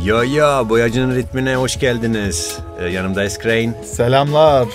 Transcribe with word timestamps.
Yo 0.00 0.24
yo 0.24 0.68
boyacının 0.68 1.14
ritmine 1.14 1.56
hoş 1.56 1.78
geldiniz. 1.78 2.58
Ee, 2.80 2.84
yanımda 2.84 3.24
Eskrain 3.24 3.74
Selamlar. 3.84 4.68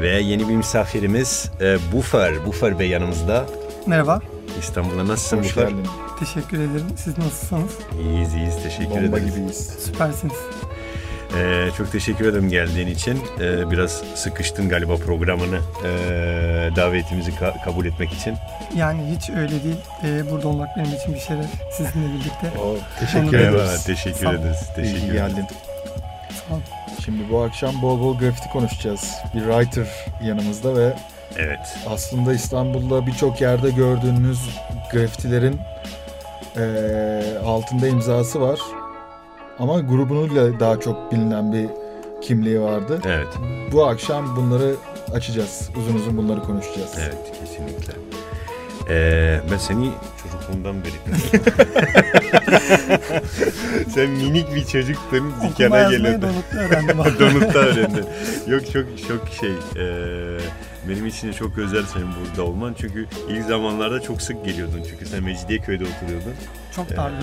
ve 0.00 0.08
yeni 0.20 0.48
bir 0.48 0.54
misafirimiz 0.56 1.50
e, 1.60 1.76
Buffer. 1.92 2.46
Buffer 2.46 2.78
Bey 2.78 2.88
yanımızda. 2.88 3.46
Merhaba, 3.86 4.20
İstanbul'da 4.58 5.08
nasılsın 5.08 5.36
Hoş 5.38 5.46
Buffer? 5.46 5.62
geldin. 5.68 5.86
teşekkür 6.18 6.56
ederim. 6.58 6.86
Siz 7.04 7.18
nasılsınız? 7.18 7.70
İyiyiz 8.02 8.34
iyiyiz 8.34 8.62
teşekkür 8.62 8.90
Bomba 8.90 9.18
ederiz. 9.18 9.34
gibiyiz. 9.34 9.68
Süpersiniz. 9.84 10.34
Ee, 11.38 11.68
çok 11.76 11.92
teşekkür 11.92 12.26
ederim 12.26 12.48
geldiğin 12.50 12.86
için. 12.86 13.22
Ee, 13.40 13.70
biraz 13.70 13.90
sıkıştın 14.14 14.68
galiba 14.68 14.96
programını 14.96 15.58
ee, 15.84 15.88
davetimizi 16.76 17.30
ka- 17.30 17.64
kabul 17.64 17.86
etmek 17.86 18.12
için. 18.12 18.34
Yani 18.76 19.16
hiç 19.16 19.30
öyle 19.30 19.64
değil. 19.64 19.76
Ee, 20.04 20.30
burada 20.30 20.48
olmak 20.48 20.76
benim 20.76 20.92
için 20.94 21.14
bir 21.14 21.20
şeref 21.20 21.46
sizinle 21.72 22.06
birlikte. 22.14 22.58
O, 22.60 22.76
teşekkür 23.00 23.28
ederiz. 23.38 23.54
Eyvallah, 23.54 23.84
teşekkür 23.86 24.24
Sağ 24.26 24.32
ederiz. 24.32 24.56
İyi 24.76 24.82
Teşekkür 24.82 24.98
ederiz. 25.04 25.12
geldin. 25.12 25.44
Sağ. 26.48 26.54
Şimdi 27.04 27.30
bu 27.30 27.42
akşam 27.42 27.82
bol 27.82 28.00
bol 28.00 28.18
grafiti 28.18 28.48
konuşacağız. 28.48 29.14
Bir 29.34 29.40
writer 29.40 29.86
yanımızda 30.22 30.76
ve 30.76 30.92
Evet. 31.38 31.76
aslında 31.88 32.34
İstanbul'da 32.34 33.06
birçok 33.06 33.40
yerde 33.40 33.70
gördüğünüz 33.70 34.38
grafitilerin 34.92 35.60
eee, 36.56 37.38
altında 37.46 37.88
imzası 37.88 38.40
var. 38.40 38.58
Ama 39.58 39.80
grubunuyla 39.80 40.60
daha 40.60 40.80
çok 40.80 41.12
bilinen 41.12 41.52
bir 41.52 41.68
kimliği 42.20 42.60
vardı. 42.60 43.00
Evet. 43.06 43.28
Bu 43.72 43.84
akşam 43.86 44.36
bunları 44.36 44.74
açacağız. 45.12 45.70
Uzun 45.78 45.94
uzun 45.94 46.16
bunları 46.16 46.42
konuşacağız. 46.42 46.94
Evet 46.98 47.32
kesinlikle. 47.40 47.92
Ee, 48.90 49.40
ben 49.52 49.56
seni 49.58 49.90
çocukluğumdan 50.22 50.76
beri 50.84 50.92
Sen 53.94 54.10
minik 54.10 54.54
bir 54.54 54.64
çocuktun 54.64 55.32
Okuma 55.36 55.50
dükkana 55.50 55.76
yazmayı 55.78 55.98
geliyordun. 56.02 56.28
donutlu 56.28 56.58
öğrendim. 56.58 56.98
Donutta 57.20 57.58
öğrendin. 57.58 58.04
Yok 58.46 58.72
çok 58.72 58.84
çok 59.08 59.28
şey. 59.40 59.50
ee, 59.76 60.38
benim 60.88 61.06
için 61.06 61.28
de 61.28 61.32
çok 61.32 61.58
özel 61.58 61.82
senin 61.94 62.06
burada 62.20 62.42
olman. 62.50 62.74
Çünkü 62.80 63.06
ilk 63.28 63.44
zamanlarda 63.44 64.00
çok 64.02 64.22
sık 64.22 64.44
geliyordun. 64.44 64.82
Çünkü 64.90 65.06
sen 65.06 65.22
Mecidiyeköy'de 65.24 65.84
oturuyordun. 65.84 66.32
Çok 66.76 66.92
Ee, 66.92 66.96
darlı. 66.96 67.16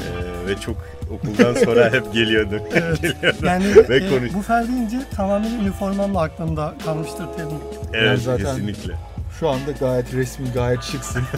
ve 0.48 0.56
çok 0.66 0.78
okuldan 1.12 1.54
sonra 1.54 1.86
hep 1.94 2.14
geliyordun. 2.14 2.62
Evet. 2.74 3.02
geliyordun. 3.02 3.48
Yani 3.48 3.66
Ve 3.90 3.96
e, 3.96 4.10
konuş- 4.10 4.34
bu 4.34 4.42
fer 4.42 4.68
deyince 4.68 4.98
tamamen 5.16 5.52
üniformamla 5.52 6.22
aklımda 6.22 6.74
kalmıştır 6.86 7.26
diyelim. 7.38 7.58
Evet 7.94 8.20
zaten- 8.22 8.46
kesinlikle. 8.46 8.94
Şu 9.40 9.50
anda 9.50 9.72
gayet 9.80 10.14
resmi, 10.14 10.52
gayet 10.54 10.84
şıksın. 10.84 11.24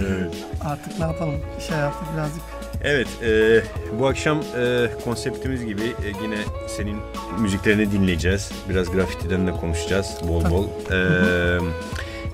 Evet. 0.00 0.34
Artık 0.64 0.98
ne 0.98 1.04
yapalım? 1.04 1.34
İş 1.58 1.70
hayatı 1.70 1.96
birazcık 2.14 2.42
Evet, 2.84 3.08
e, 3.22 3.62
bu 3.98 4.06
akşam 4.06 4.38
e, 4.58 4.86
konseptimiz 5.04 5.64
gibi 5.66 5.82
e, 5.82 6.08
yine 6.22 6.36
senin 6.68 6.96
müziklerini 7.38 7.92
dinleyeceğiz. 7.92 8.50
Biraz 8.68 8.90
grafitiden 8.92 9.46
de 9.46 9.50
konuşacağız 9.52 10.14
bol 10.28 10.40
Tabii. 10.40 10.52
bol. 10.52 10.66
E, 10.92 10.98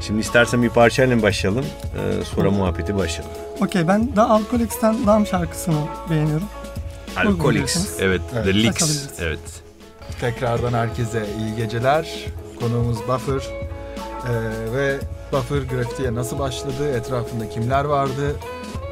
şimdi 0.01 0.21
istersen 0.21 0.63
bir 0.63 0.69
parçayla 0.69 1.23
başlayalım, 1.23 1.65
e, 1.65 2.25
sonra 2.25 2.49
Olur. 2.49 2.57
muhabbeti 2.59 2.97
başlayalım. 2.97 3.37
Okey 3.61 3.89
ben 3.89 4.17
da 4.17 4.31
Alkolex'ten 4.31 5.07
Dam 5.07 5.27
şarkısını 5.27 5.81
beğeniyorum. 6.11 6.49
Alkolix, 7.17 7.77
evet, 8.01 8.21
Evet, 8.35 8.45
The 8.45 8.55
Licks, 8.55 8.77
açabiliriz. 8.83 9.09
evet. 9.21 9.39
Tekrardan 10.21 10.73
herkese 10.73 11.27
iyi 11.39 11.57
geceler. 11.57 12.09
Konuğumuz 12.61 12.99
Buffer. 13.09 13.62
Ee, 14.29 14.73
ve 14.75 14.99
Buffer 15.33 15.63
grafitiye 15.63 16.15
nasıl 16.15 16.39
başladı, 16.39 16.97
etrafında 16.97 17.49
kimler 17.49 17.85
vardı? 17.85 18.37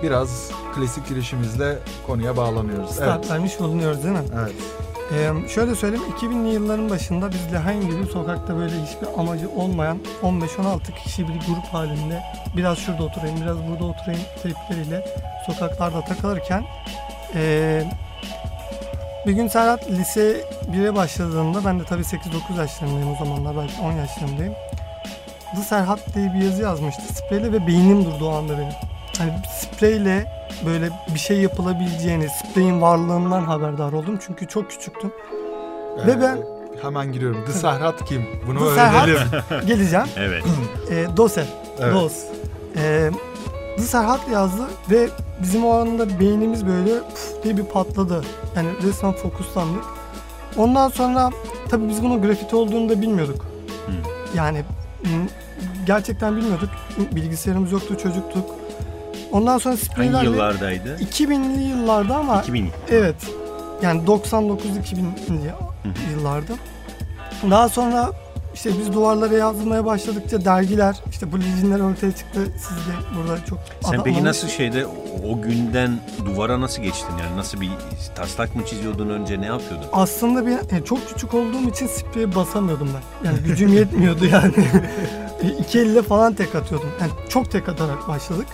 Biraz 0.03 0.51
klasik 0.75 1.09
girişimizle 1.09 1.79
konuya 2.07 2.37
bağlanıyoruz. 2.37 2.91
Start 2.91 3.27
Evet. 3.31 3.61
bulunuyoruz 3.61 4.05
değil 4.05 4.15
mi? 4.15 4.25
Evet. 4.41 4.53
Ee, 5.13 5.49
şöyle 5.49 5.75
söyleyeyim 5.75 6.05
2000'li 6.21 6.55
yılların 6.55 6.91
başında 6.91 7.31
biz 7.33 7.53
Lehain 7.53 7.81
gibi 7.81 8.07
sokakta 8.07 8.57
böyle 8.57 8.75
hiçbir 8.83 9.21
amacı 9.21 9.51
olmayan 9.51 9.99
15-16 10.23 10.95
kişi 11.05 11.29
bir 11.29 11.33
grup 11.33 11.65
halinde 11.73 12.23
biraz 12.57 12.79
şurada 12.79 13.03
oturayım 13.03 13.41
biraz 13.41 13.57
burada 13.69 13.85
oturayım 13.85 14.23
tripleriyle 14.43 15.05
sokaklarda 15.47 16.05
takılırken 16.05 16.65
ee, 17.35 17.85
bir 19.27 19.33
gün 19.33 19.49
Serhat 19.49 19.91
lise 19.91 20.45
1'e 20.73 20.95
başladığında 20.95 21.65
ben 21.65 21.81
de 21.81 21.85
tabii 21.85 22.03
8-9 22.03 22.59
yaşlarındayım 22.59 23.13
o 23.13 23.25
zamanlar 23.25 23.57
belki 23.57 23.81
10 23.83 23.93
yaşlarındayım. 23.93 24.55
The 25.57 25.63
Serhat 25.63 26.15
diye 26.15 26.33
bir 26.35 26.45
yazı 26.45 26.63
yazmıştı 26.63 27.03
spreyle 27.15 27.53
ve 27.53 27.67
beynim 27.67 28.05
durdu 28.05 28.29
o 28.29 28.35
anda 28.35 28.59
benim. 28.59 28.73
Hani 29.19 29.33
spreyle 29.61 30.33
böyle 30.67 30.89
bir 31.15 31.19
şey 31.19 31.41
yapılabileceğini, 31.41 32.29
spreyin 32.29 32.81
varlığından 32.81 33.43
haberdar 33.43 33.93
oldum 33.93 34.19
çünkü 34.27 34.49
çok 34.49 34.71
küçüktüm. 34.71 35.13
Ve 36.07 36.11
Ee, 36.13 36.21
ben- 36.21 36.39
hemen 36.83 37.13
giriyorum. 37.13 37.45
The 37.47 37.53
Serhat 37.53 38.05
kim? 38.05 38.27
Bunu 38.47 38.59
The 38.59 38.65
Serhat- 38.65 39.09
öğrenelim. 39.09 39.27
Geleceğim. 39.67 40.07
Evet, 40.17 40.45
E, 40.91 41.17
Dose. 41.17 41.45
Evet. 41.81 41.95
Dos. 41.95 42.13
E, 42.77 43.11
The 43.77 43.83
Serhat 43.83 44.29
yazdı 44.33 44.63
ve 44.91 45.09
bizim 45.43 45.65
o 45.67 45.71
anda 45.75 46.21
beynimiz 46.21 46.67
böyle 46.67 46.99
puf 47.01 47.43
diye 47.45 47.57
bir 47.57 47.65
patladı. 47.65 48.25
Yani 48.57 48.69
resmen 48.83 49.13
fokuslandık. 49.13 49.85
Ondan 50.57 50.89
sonra 50.89 51.31
tabii 51.69 51.89
biz 51.89 52.03
bunun 52.03 52.23
grafiti 52.23 52.57
olduğunu 52.57 52.89
da 52.89 53.03
bilmiyorduk. 53.03 53.45
Hı. 53.87 53.93
Yani 54.37 54.63
gerçekten 55.87 56.37
bilmiyorduk. 56.37 56.71
Bilgisayarımız 57.13 57.73
yoktu, 57.73 57.99
çocuktuk. 58.03 58.55
Ondan 59.33 59.59
sonra 59.59 59.75
hangi 59.75 59.85
spreylerle 59.85 60.31
yıllardaydı? 60.31 60.97
2000'li 60.97 61.63
yıllarda 61.63 62.17
ama 62.17 62.43
2000. 62.43 62.69
Evet. 62.91 63.15
Yani 63.83 64.03
99-2000'li 64.03 65.53
yıllarda. 66.13 66.53
Daha 67.51 67.69
sonra 67.69 68.11
işte 68.55 68.71
biz 68.79 68.93
duvarlara 68.93 69.35
yazmaya 69.35 69.85
başladıkça 69.85 70.45
dergiler, 70.45 70.97
işte 71.11 71.33
bu 71.33 71.41
lejinler 71.41 71.81
ortaya 71.81 72.13
çıktı. 72.13 72.41
Siz 72.57 72.77
de 72.77 72.93
burada 73.17 73.45
çok 73.45 73.59
Sen 73.91 74.03
peki 74.05 74.25
nasıl 74.25 74.49
şeyde 74.49 74.87
o 75.31 75.43
günden 75.43 76.01
duvara 76.27 76.61
nasıl 76.61 76.83
geçtin 76.83 77.19
yani 77.19 77.37
nasıl 77.37 77.61
bir 77.61 77.71
taslak 78.15 78.57
mı 78.57 78.67
çiziyordun 78.67 79.09
önce 79.09 79.41
ne 79.41 79.47
yapıyordun? 79.47 79.87
Aslında 79.93 80.47
bir 80.47 80.51
yani 80.51 80.85
çok 80.85 81.09
küçük 81.09 81.35
olduğum 81.35 81.69
için 81.71 81.87
spreye 81.87 82.35
basamıyordum 82.35 82.89
ben. 82.95 83.29
Yani 83.29 83.39
gücüm 83.41 83.73
yetmiyordu 83.73 84.27
yani. 84.27 84.53
İki 85.61 85.79
elle 85.79 86.03
falan 86.03 86.35
tek 86.35 86.55
atıyordum. 86.55 86.89
Yani 87.01 87.13
çok 87.29 87.51
tek 87.51 87.69
atarak 87.69 88.09
başladık. 88.09 88.47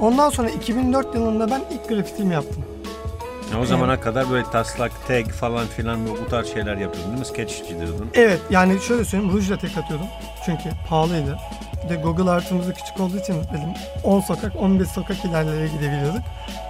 Ondan 0.00 0.30
sonra 0.30 0.50
2004 0.50 1.14
yılında 1.14 1.50
ben 1.50 1.60
ilk 1.74 1.88
grafitimi 1.88 2.34
yaptım. 2.34 2.64
Ya 3.52 3.60
o 3.60 3.64
zamana 3.64 4.00
kadar 4.00 4.30
böyle 4.30 4.44
taslak, 4.44 4.92
tag 5.08 5.26
falan 5.28 5.66
filan 5.66 6.06
bu 6.06 6.28
tarz 6.30 6.52
şeyler 6.52 6.76
yapıyordun 6.76 7.10
değil 7.10 7.18
mi? 7.18 7.24
Sketch 7.24 7.54
çiziyordun. 7.56 8.10
Evet 8.14 8.40
yani 8.50 8.80
şöyle 8.80 9.04
söyleyeyim 9.04 9.34
rujla 9.34 9.58
tek 9.58 9.78
atıyordum. 9.78 10.06
Çünkü 10.44 10.70
pahalıydı. 10.88 11.38
Bir 11.84 11.88
de 11.88 11.96
Google 11.96 12.30
artımız 12.30 12.68
da 12.68 12.72
küçük 12.72 13.00
olduğu 13.00 13.18
için 13.18 13.34
dedim 13.34 13.74
10 14.04 14.20
sokak 14.20 14.56
15 14.56 14.88
sokak 14.88 15.24
ilerlere 15.24 15.68
gidebiliyorduk. 15.68 16.22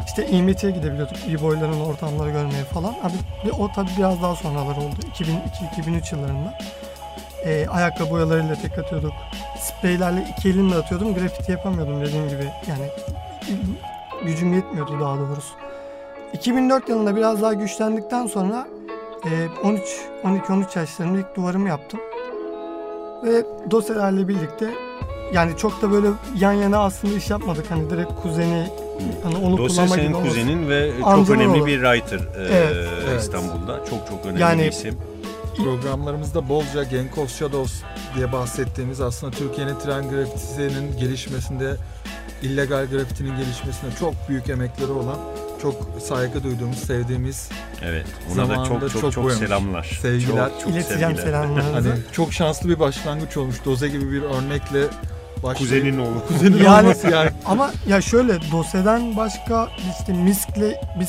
İşte 0.06 0.26
İMT'ye 0.28 0.72
gidebiliyorduk. 0.72 1.16
E-boyların 1.30 1.80
ortamları 1.80 2.30
görmeye 2.30 2.64
falan. 2.64 2.94
Abi 3.02 3.52
o 3.58 3.72
tabii 3.72 3.90
biraz 3.98 4.22
daha 4.22 4.36
sonralar 4.36 4.76
oldu. 4.76 4.96
2002-2003 5.80 6.14
yıllarında. 6.16 6.58
Ee, 7.44 7.66
ayakkabı 7.68 8.10
boyalarıyla 8.10 8.54
tek 8.54 8.78
atıyorduk. 8.78 9.12
Spreylerle 9.60 10.26
iki 10.38 10.48
elimle 10.48 10.74
atıyordum. 10.74 11.14
Grafiti 11.14 11.52
yapamıyordum 11.52 12.00
dediğim 12.00 12.28
gibi. 12.28 12.44
Yani 12.66 12.88
gücüm 14.24 14.54
yetmiyordu 14.54 15.00
daha 15.00 15.18
doğrusu. 15.18 15.54
2004 16.32 16.88
yılında 16.88 17.16
biraz 17.16 17.42
daha 17.42 17.52
güçlendikten 17.52 18.26
sonra 18.26 18.68
ee, 19.24 19.48
13 19.64 19.82
12-13 20.24 20.78
yaşlarında 20.78 21.18
ilk 21.18 21.36
duvarımı 21.36 21.68
yaptım. 21.68 22.00
Ve 23.24 23.44
dosyalarla 23.70 24.28
birlikte 24.28 24.70
yani 25.32 25.56
çok 25.56 25.82
da 25.82 25.90
böyle 25.90 26.08
yan 26.40 26.52
yana 26.52 26.78
aslında 26.78 27.14
iş 27.14 27.30
yapmadık. 27.30 27.66
Hani 27.70 27.90
direkt 27.90 28.12
kuzeni 28.22 28.66
hani 29.22 29.36
onu 29.36 29.58
Dosya 29.58 29.84
kullanma 29.86 29.94
senin 29.94 30.18
gibi 30.18 30.28
kuzenin 30.28 30.68
ve 30.68 30.92
çok 31.00 31.30
önemli 31.30 31.58
oğlu. 31.58 31.66
bir 31.66 31.82
writer 31.82 32.18
e, 32.18 32.48
Evet, 32.50 32.88
evet. 33.08 33.20
İstanbul'da. 33.20 33.84
Çok 33.90 34.08
çok 34.08 34.26
önemli 34.26 34.40
Yani- 34.40 34.62
bir 34.62 34.68
isim. 34.68 34.98
Programlarımızda 35.56 36.48
bolca 36.48 36.82
Gang 36.82 37.18
of 37.18 37.38
Shadows 37.38 37.82
diye 38.16 38.32
bahsettiğimiz 38.32 39.00
aslında 39.00 39.32
Türkiye'nin 39.32 39.78
tren 39.78 40.10
grafitisinin 40.10 40.98
gelişmesinde, 40.98 41.76
illegal 42.42 42.86
grafitinin 42.86 43.36
gelişmesinde 43.36 43.90
çok 44.00 44.14
büyük 44.28 44.48
emekleri 44.50 44.92
olan, 44.92 45.16
çok 45.62 45.74
saygı 46.08 46.42
duyduğumuz, 46.44 46.78
sevdiğimiz, 46.78 47.48
Evet. 47.82 48.06
Ona 48.34 48.48
da 48.48 48.64
çok 48.64 48.80
çok 48.80 48.90
çok 49.02 49.12
çok, 49.12 49.24
boyamış. 49.24 49.46
selamlar. 49.48 49.98
Sevgiler. 50.02 50.48
Çok, 50.48 50.60
çok 50.60 50.70
İleteceğim 50.70 51.16
sevgiler. 51.16 51.24
selamlarınızı. 51.42 51.88
hani 51.90 52.00
çok 52.12 52.32
şanslı 52.32 52.68
bir 52.68 52.78
başlangıç 52.80 53.36
olmuş. 53.36 53.56
Doze 53.64 53.88
gibi 53.88 54.12
bir 54.12 54.22
örnekle 54.22 54.82
başlayıp 55.36 55.58
Kuzenin 55.58 55.98
oğlu. 55.98 56.26
kuzenin 56.28 56.64
Yani- 56.64 56.86
olması 56.86 57.10
yani. 57.10 57.30
Ama 57.46 57.70
ya 57.88 58.00
şöyle 58.00 58.38
dosyadan 58.52 59.16
başka 59.16 59.68
işte 60.00 60.12
miskle 60.12 60.80
biz 61.00 61.08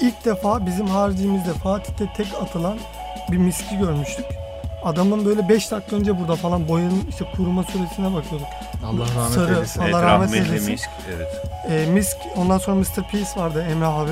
ilk 0.00 0.24
defa 0.24 0.66
bizim 0.66 0.86
haricimizde 0.86 1.52
Fatih'te 1.52 2.04
tek 2.16 2.26
atılan 2.42 2.78
bir 3.32 3.36
miski 3.36 3.78
görmüştük. 3.78 4.26
Adamın 4.84 5.24
böyle 5.24 5.48
5 5.48 5.70
dakika 5.70 5.96
önce 5.96 6.20
burada 6.20 6.36
falan 6.36 6.68
boyanın 6.68 7.02
işte 7.08 7.24
kuruma 7.36 7.62
süresine 7.64 8.14
bakıyorduk. 8.14 8.46
Allah 8.86 9.04
rahmet 9.16 9.32
Sarı 9.34 9.54
eylesin. 9.54 9.80
Allah 9.80 9.88
Evet, 9.88 10.02
rahmet 10.02 10.28
rahmetli 10.28 10.48
eylesin. 10.48 10.72
Misk. 10.72 10.88
Evet. 11.16 11.28
E, 11.70 11.90
misk 11.90 12.16
ondan 12.36 12.58
sonra 12.58 12.76
Mr. 12.76 13.10
Peace 13.12 13.30
vardı 13.40 13.66
Emre 13.70 13.86
abi. 13.86 14.10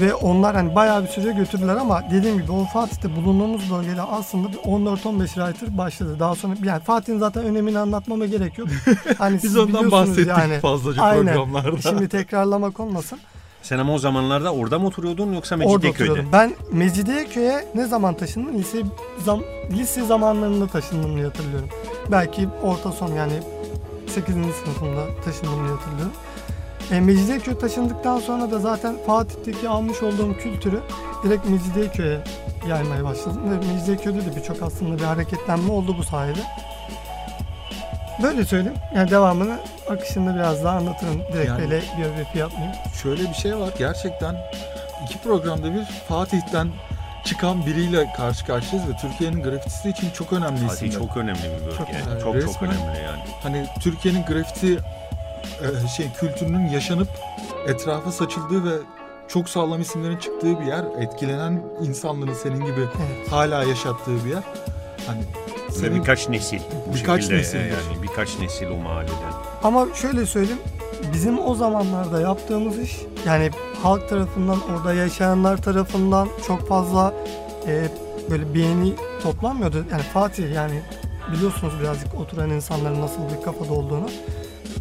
Ve 0.00 0.14
onlar 0.14 0.54
hani 0.56 0.74
bayağı 0.74 1.02
bir 1.02 1.08
süre 1.08 1.32
götürdüler 1.32 1.76
ama 1.76 2.02
dediğim 2.10 2.38
gibi 2.42 2.52
o 2.52 2.64
Fatih'te 2.64 3.16
bulunduğumuz 3.16 3.70
bölgede 3.72 4.02
aslında 4.02 4.52
bir 4.52 4.56
14-15 4.56 5.26
writer 5.26 5.78
başladı. 5.78 6.16
Daha 6.18 6.34
sonra 6.34 6.54
yani 6.64 6.82
Fatih'in 6.82 7.18
zaten 7.18 7.44
önemini 7.44 7.78
anlatmama 7.78 8.26
gerek 8.26 8.58
yok. 8.58 8.68
Hani 9.18 9.34
Biz 9.34 9.40
siz 9.40 9.56
ondan 9.56 9.90
bahsettik 9.90 10.26
yani. 10.28 10.58
fazlaca 10.60 11.02
Aynen. 11.02 11.24
programlarda. 11.34 11.80
Şimdi 11.82 12.08
tekrarlamak 12.08 12.80
olmasın. 12.80 13.18
Sen 13.62 13.78
ama 13.78 13.92
o 13.94 13.98
zamanlarda 13.98 14.54
orada 14.54 14.78
mı 14.78 14.86
oturuyordun 14.86 15.32
yoksa 15.32 15.54
Orada 15.54 15.66
Mecidiyeköy'de? 15.68 16.10
oturuyordum. 16.10 16.32
Ben 16.32 16.52
Mecidiyeköy'e 16.72 17.64
ne 17.74 17.86
zaman 17.86 18.14
taşındım? 18.14 18.58
Lise 18.58 18.78
zam, 19.24 19.40
lise 19.70 20.06
zamanlarında 20.06 20.66
taşındım 20.66 21.14
diye 21.16 21.24
hatırlıyorum. 21.24 21.68
Belki 22.10 22.48
orta 22.62 22.92
son 22.92 23.08
yani 23.14 23.32
8. 24.10 24.34
sınıfında 24.34 25.00
taşındım 25.24 25.64
diye 25.66 25.76
hatırlıyorum. 25.76 26.12
E, 26.90 27.00
Mecidiyeköy 27.00 27.58
taşındıktan 27.58 28.18
sonra 28.18 28.50
da 28.50 28.58
zaten 28.58 28.94
Fatih'teki 29.06 29.68
almış 29.68 30.02
olduğum 30.02 30.34
kültürü 30.36 30.80
direkt 31.24 31.48
Mecidiyeköy'e 31.48 32.18
yaymaya 32.68 33.04
başladım. 33.04 33.40
Ve 33.50 33.72
Mecidiyeköy'de 33.72 34.26
de 34.26 34.36
birçok 34.36 34.62
aslında 34.62 34.98
bir 34.98 35.04
hareketlenme 35.04 35.72
oldu 35.72 35.96
bu 35.98 36.02
sayede. 36.02 36.40
Böyle 38.22 38.44
söyleyeyim. 38.44 38.78
Yani 38.94 39.10
devamını 39.10 39.58
akışında 39.90 40.34
biraz 40.34 40.64
daha 40.64 40.76
anlatırım. 40.76 41.20
Direkt 41.32 41.48
Yani- 41.48 41.60
böyle 41.62 41.82
biyografi 41.98 42.38
yapmayayım. 42.38 42.74
Şöyle 43.02 43.22
bir 43.22 43.34
şey 43.34 43.56
var. 43.58 43.70
Gerçekten 43.78 44.36
iki 45.04 45.18
programda 45.18 45.74
bir 45.74 45.84
Fatih'ten 46.08 46.68
çıkan 47.24 47.66
biriyle 47.66 48.12
karşı 48.16 48.46
karşıyayız 48.46 48.90
ve 48.90 48.96
Türkiye'nin 48.96 49.42
grafitisi 49.42 49.88
için 49.88 50.10
çok 50.10 50.32
önemli 50.32 50.66
isimler. 50.72 50.92
çok 50.98 51.16
önemli 51.16 51.38
bir 51.38 51.66
bölge. 51.66 51.76
Çok 51.76 51.86
Çok 51.86 51.88
önemli. 52.06 52.22
çok, 52.22 52.34
Resmen- 52.34 52.64
önemli 52.68 53.02
yani. 53.04 53.22
Hani 53.42 53.66
Türkiye'nin 53.80 54.24
grafiti 54.26 54.78
e, 55.84 55.88
şey 55.88 56.12
kültürünün 56.20 56.66
yaşanıp 56.68 57.08
etrafa 57.68 58.12
saçıldığı 58.12 58.64
ve 58.70 58.74
çok 59.28 59.48
sağlam 59.48 59.80
isimlerin 59.80 60.16
çıktığı 60.16 60.60
bir 60.60 60.64
yer. 60.66 60.84
Etkilenen 61.00 61.62
insanların 61.82 62.34
senin 62.34 62.60
gibi 62.60 62.80
Evet. 62.80 63.32
hala 63.32 63.64
yaşattığı 63.64 64.24
bir 64.24 64.30
yer. 64.30 64.42
Hani 65.06 65.20
senin 65.72 66.00
birkaç 66.00 66.28
nesil. 66.28 66.60
Bu 66.90 66.94
Birkaç 66.94 67.30
nesildir. 67.30 67.64
Yani 67.90 68.02
birkaç 68.02 68.38
nesil 68.38 68.66
o 68.66 68.76
mahalleden. 68.76 69.14
Ama 69.62 69.86
şöyle 69.94 70.26
söyleyeyim. 70.26 70.60
Bizim 71.12 71.38
o 71.38 71.54
zamanlarda 71.54 72.20
yaptığımız 72.20 72.78
iş 72.78 72.96
yani 73.26 73.50
halk 73.82 74.08
tarafından 74.08 74.58
orada 74.72 74.94
yaşayanlar 74.94 75.62
tarafından 75.62 76.28
çok 76.46 76.68
fazla 76.68 77.14
e, 77.66 77.88
böyle 78.30 78.54
beğeni 78.54 78.92
toplanmıyordu. 79.22 79.84
Yani 79.90 80.02
Fatih 80.02 80.54
yani 80.54 80.82
biliyorsunuz 81.32 81.74
birazcık 81.80 82.14
oturan 82.14 82.50
insanların 82.50 83.00
nasıl 83.00 83.20
bir 83.36 83.44
kafada 83.44 83.72
olduğunu. 83.72 84.06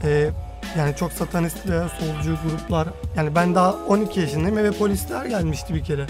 E, 0.04 0.30
yani 0.78 0.96
çok 0.96 1.12
satanist 1.12 1.70
veya 1.70 1.90
solcu 1.90 2.38
gruplar 2.50 2.88
yani 3.18 3.36
ben 3.36 3.56
daha 3.56 3.74
12 3.74 4.20
yaşındayım 4.20 4.58
eve 4.58 4.72
polisler 4.72 5.26
gelmişti 5.26 5.74
bir 5.74 5.84
kere. 5.84 6.06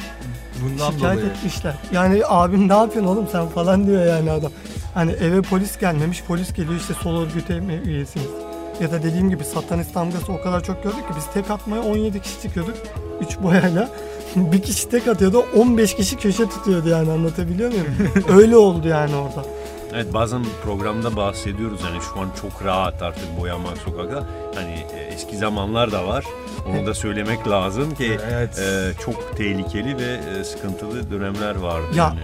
bundan 0.63 0.91
Şikayet 0.91 1.17
dolayı 1.17 1.31
etmişler. 1.31 1.75
Yani 1.91 2.21
abim 2.27 2.69
ne 2.69 2.73
yapıyorsun 2.73 3.11
oğlum 3.11 3.27
sen 3.31 3.47
falan 3.47 3.88
diyor 3.88 4.05
yani 4.05 4.31
adam. 4.31 4.51
Hani 4.94 5.11
eve 5.11 5.41
polis 5.41 5.79
gelmemiş, 5.79 6.23
polis 6.23 6.53
geliyor 6.53 6.75
işte 6.79 6.94
sol 6.94 7.21
örgüte 7.21 7.57
üyesiniz. 7.85 8.43
Ya 8.81 8.92
da 8.92 9.04
dediğim 9.04 9.30
gibi 9.30 9.44
satanist 9.44 9.96
damgası 9.96 10.34
o 10.34 10.42
kadar 10.42 10.64
çok 10.64 10.84
gördük 10.84 11.08
ki 11.08 11.14
biz 11.18 11.25
tek 11.34 11.52
atmaya 11.52 11.81
17 11.81 12.22
kişi 12.22 12.42
çıkıyorduk. 12.42 12.75
3 13.22 13.40
boyayla. 13.40 13.90
bir 14.36 14.62
kişi 14.62 14.90
tek 14.90 15.08
atıyordu 15.08 15.46
15 15.56 15.96
kişi 15.96 16.18
köşe 16.18 16.50
tutuyordu 16.50 16.90
yani 16.90 17.12
anlatabiliyor 17.12 17.70
muyum? 17.72 17.88
Öyle 18.38 18.58
oldu 18.58 18.88
yani 18.88 19.16
orada. 19.16 19.48
Evet 19.94 20.14
bazen 20.14 20.46
programda 20.64 21.16
bahsediyoruz 21.16 21.81
yani 21.81 22.02
şu 22.14 22.20
an 22.22 22.30
çok 22.42 22.66
rahat 22.66 23.02
artık 23.02 23.40
boyamak 23.40 23.78
sokakta. 23.78 24.24
Hani 24.56 24.72
e, 24.96 25.14
eski 25.14 25.38
zamanlar 25.38 25.92
da 25.92 26.08
var. 26.08 26.25
Onu 26.70 26.86
da 26.86 26.94
söylemek 26.94 27.48
lazım 27.48 27.96
ki 27.96 28.18
Evet. 28.31 28.60
e, 28.60 28.92
çok 29.06 29.38
tehlikeli 29.38 29.98
ve 29.98 30.40
e, 30.40 30.44
sıkıntılı 30.44 31.12
dönemler 31.12 31.56
vardı. 31.56 31.88
Ya. 31.96 32.04
Yani. 32.04 32.20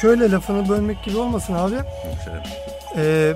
Şöyle 0.00 0.30
lafını 0.30 0.68
bölmek 0.68 1.04
gibi 1.04 1.18
olmasın 1.18 1.54
abi. 1.54 1.74
Ee, 2.96 3.34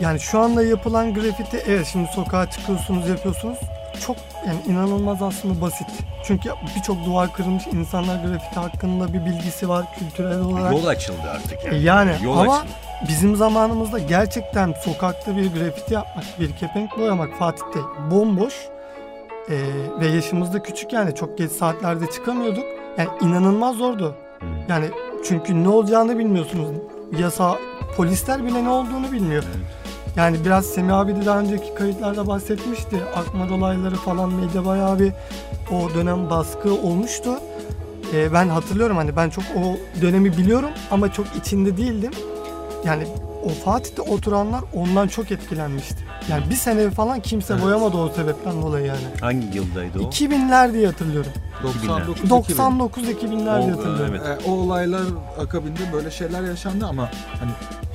yani 0.00 0.20
şu 0.20 0.38
anda 0.38 0.62
yapılan 0.62 1.14
grafiti 1.14 1.62
evet 1.66 1.86
şimdi 1.92 2.08
sokağa 2.14 2.50
çıkıyorsunuz 2.50 3.08
yapıyorsunuz. 3.08 3.58
Çok 4.06 4.16
yani 4.46 4.58
inanılmaz 4.66 5.22
aslında 5.22 5.60
basit. 5.60 5.86
Çünkü 6.24 6.50
birçok 6.76 7.04
duvar 7.04 7.32
kırılmış 7.32 7.66
insanlar 7.66 8.24
grafiti 8.24 8.60
hakkında 8.60 9.12
bir 9.12 9.24
bilgisi 9.26 9.68
var 9.68 9.86
kültürel 9.98 10.40
olarak. 10.40 10.72
Yol 10.72 10.86
açıldı 10.86 11.30
artık 11.34 11.64
yani. 11.64 11.76
E 11.76 11.80
yani 11.80 12.12
Yol 12.22 12.38
ama 12.38 12.56
açıldı. 12.56 12.72
bizim 13.08 13.36
zamanımızda 13.36 13.98
gerçekten 13.98 14.74
sokakta 14.84 15.36
bir 15.36 15.52
grafiti 15.52 15.94
yapmak, 15.94 16.24
bir 16.40 16.56
kepenk 16.56 16.98
boyamak 16.98 17.38
Fatih'te 17.38 17.78
bomboş 18.10 18.54
ee, 19.50 19.54
ve 20.00 20.06
yaşımız 20.06 20.52
da 20.52 20.62
küçük 20.62 20.92
yani 20.92 21.14
çok 21.14 21.38
geç 21.38 21.52
saatlerde 21.52 22.10
çıkamıyorduk. 22.10 22.64
Yani 22.98 23.08
inanılmaz 23.20 23.76
zordu. 23.76 24.14
Hmm. 24.38 24.48
Yani 24.68 24.86
çünkü 25.24 25.64
ne 25.64 25.68
olacağını 25.68 26.18
bilmiyorsunuz. 26.18 26.68
Yasa 27.18 27.58
polisler 27.96 28.44
bile 28.46 28.64
ne 28.64 28.68
olduğunu 28.68 29.12
bilmiyor. 29.12 29.44
Yani 30.16 30.44
biraz 30.44 30.66
Semih 30.66 30.96
abi 30.96 31.16
de 31.16 31.26
daha 31.26 31.38
önceki 31.38 31.74
kayıtlarda 31.74 32.26
bahsetmişti. 32.26 32.96
Akmar 33.16 33.50
olayları 33.50 33.94
falan 33.94 34.32
medya 34.32 34.66
bayağı 34.66 34.98
bir 34.98 35.12
o 35.72 35.94
dönem 35.94 36.30
baskı 36.30 36.74
olmuştu. 36.74 37.30
Ee, 38.14 38.32
ben 38.32 38.48
hatırlıyorum 38.48 38.96
hani 38.96 39.16
ben 39.16 39.30
çok 39.30 39.44
o 39.44 39.76
dönemi 40.02 40.36
biliyorum 40.36 40.70
ama 40.90 41.12
çok 41.12 41.26
içinde 41.36 41.76
değildim. 41.76 42.10
Yani 42.84 43.06
o 43.44 43.48
Fatih'te 43.48 44.02
oturanlar 44.02 44.60
ondan 44.74 45.08
çok 45.08 45.30
etkilenmişti. 45.32 45.96
Yani 46.30 46.50
bir 46.50 46.54
sene 46.54 46.90
falan 46.90 47.20
kimse 47.20 47.54
Evet. 47.54 47.64
boyamadı 47.64 47.96
o 47.96 48.08
sebepten 48.08 48.62
dolayı 48.62 48.86
yani. 48.86 48.98
Hangi 49.20 49.56
yıldaydı 49.56 49.98
o? 49.98 50.02
2000'ler 50.02 50.72
diye 50.72 50.86
hatırlıyorum. 50.86 51.32
99 51.62 52.30
99 52.30 53.04
2000'ler 53.08 53.62
diye 53.62 53.74
O, 53.74 53.78
hatırlıyorum. 53.78 54.14
evet. 54.26 54.40
E, 54.46 54.50
o 54.50 54.52
olaylar 54.52 55.02
akabinde 55.40 55.80
böyle 55.92 56.10
şeyler 56.10 56.42
yaşandı 56.42 56.86
ama 56.86 57.10
hani 57.40 57.50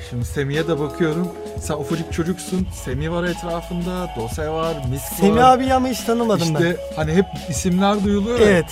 şimdi 0.09 0.25
Semih'e 0.25 0.67
de 0.67 0.79
bakıyorum. 0.79 1.27
Sen 1.61 1.73
ufacık 1.75 2.13
çocuksun. 2.13 2.67
Semih 2.85 3.11
var 3.11 3.23
etrafında. 3.23 4.09
Dosya 4.17 4.53
var. 4.53 4.75
Misk 4.89 5.11
var. 5.11 5.17
Semih 5.17 5.47
abi 5.49 5.73
ama 5.73 5.87
hiç 5.87 5.99
tanımadım 5.99 6.47
ben. 6.49 6.59
İşte 6.59 6.77
hani 6.95 7.13
hep 7.13 7.25
isimler 7.49 8.03
duyuluyor. 8.03 8.39
ya. 8.39 8.45
Evet. 8.47 8.65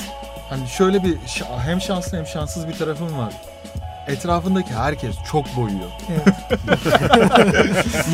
Hani 0.49 0.67
şöyle 0.67 1.03
bir 1.03 1.17
hem 1.65 1.81
şanslı 1.81 2.17
hem 2.17 2.25
şanssız 2.27 2.67
bir 2.67 2.73
tarafım 2.73 3.17
var. 3.17 3.33
Etrafındaki 4.07 4.73
herkes 4.73 5.15
çok 5.31 5.45
boyuyor. 5.57 5.91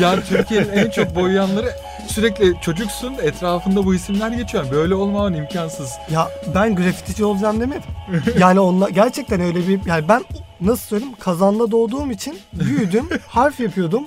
yani 0.00 0.22
Türkiye'nin 0.28 0.72
en 0.72 0.90
çok 0.90 1.14
boyayanları 1.14 1.70
sürekli 2.08 2.60
çocuksun 2.60 3.14
etrafında 3.22 3.84
bu 3.86 3.94
isimler 3.94 4.30
geçiyor. 4.30 4.70
Böyle 4.70 4.94
olmaman 4.94 5.34
imkansız. 5.34 5.92
Ya 6.10 6.28
ben 6.54 6.74
grafitici 6.76 7.24
olacağım 7.24 7.60
demedim. 7.60 7.90
Yani 8.38 8.60
onunla 8.60 8.88
gerçekten 8.90 9.40
öyle 9.40 9.68
bir 9.68 9.86
yani 9.86 10.08
ben 10.08 10.24
nasıl 10.60 10.86
söyleyeyim 10.86 11.14
kazanda 11.20 11.70
doğduğum 11.70 12.10
için 12.10 12.38
büyüdüm, 12.52 13.08
harf 13.26 13.60
yapıyordum. 13.60 14.06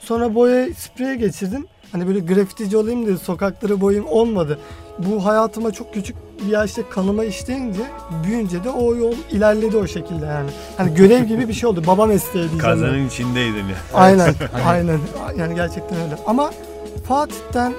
Sonra 0.00 0.34
boya 0.34 0.74
spreye 0.74 1.16
geçirdim. 1.16 1.66
Hani 1.92 2.06
böyle 2.06 2.20
grafitici 2.20 2.76
olayım 2.76 3.06
diye 3.06 3.16
sokakları 3.16 3.80
boyayım 3.80 4.06
olmadı. 4.08 4.58
Bu 4.98 5.24
hayatıma 5.24 5.72
çok 5.72 5.94
küçük 5.94 6.16
bir 6.42 6.46
yaşta 6.52 6.82
kanıma 6.90 7.24
işleyince 7.24 7.80
büyüyünce 8.24 8.64
de 8.64 8.70
o 8.70 8.96
yol 8.96 9.14
ilerledi 9.30 9.76
o 9.76 9.86
şekilde 9.86 10.26
yani. 10.26 10.50
Hani 10.76 10.94
görev 10.94 11.24
gibi 11.24 11.48
bir 11.48 11.52
şey 11.52 11.68
oldu. 11.68 11.82
Baba 11.86 12.06
mesleği 12.06 12.50
diyeceğim. 12.50 12.62
Kazanın 12.62 13.06
içindeydin 13.06 13.64
ya. 13.64 13.76
Aynen, 13.94 14.34
aynen. 14.66 14.98
Yani 15.36 15.54
gerçekten 15.54 16.00
öyle. 16.00 16.16
Ama 16.26 16.50
Fatih'ten 17.08 17.72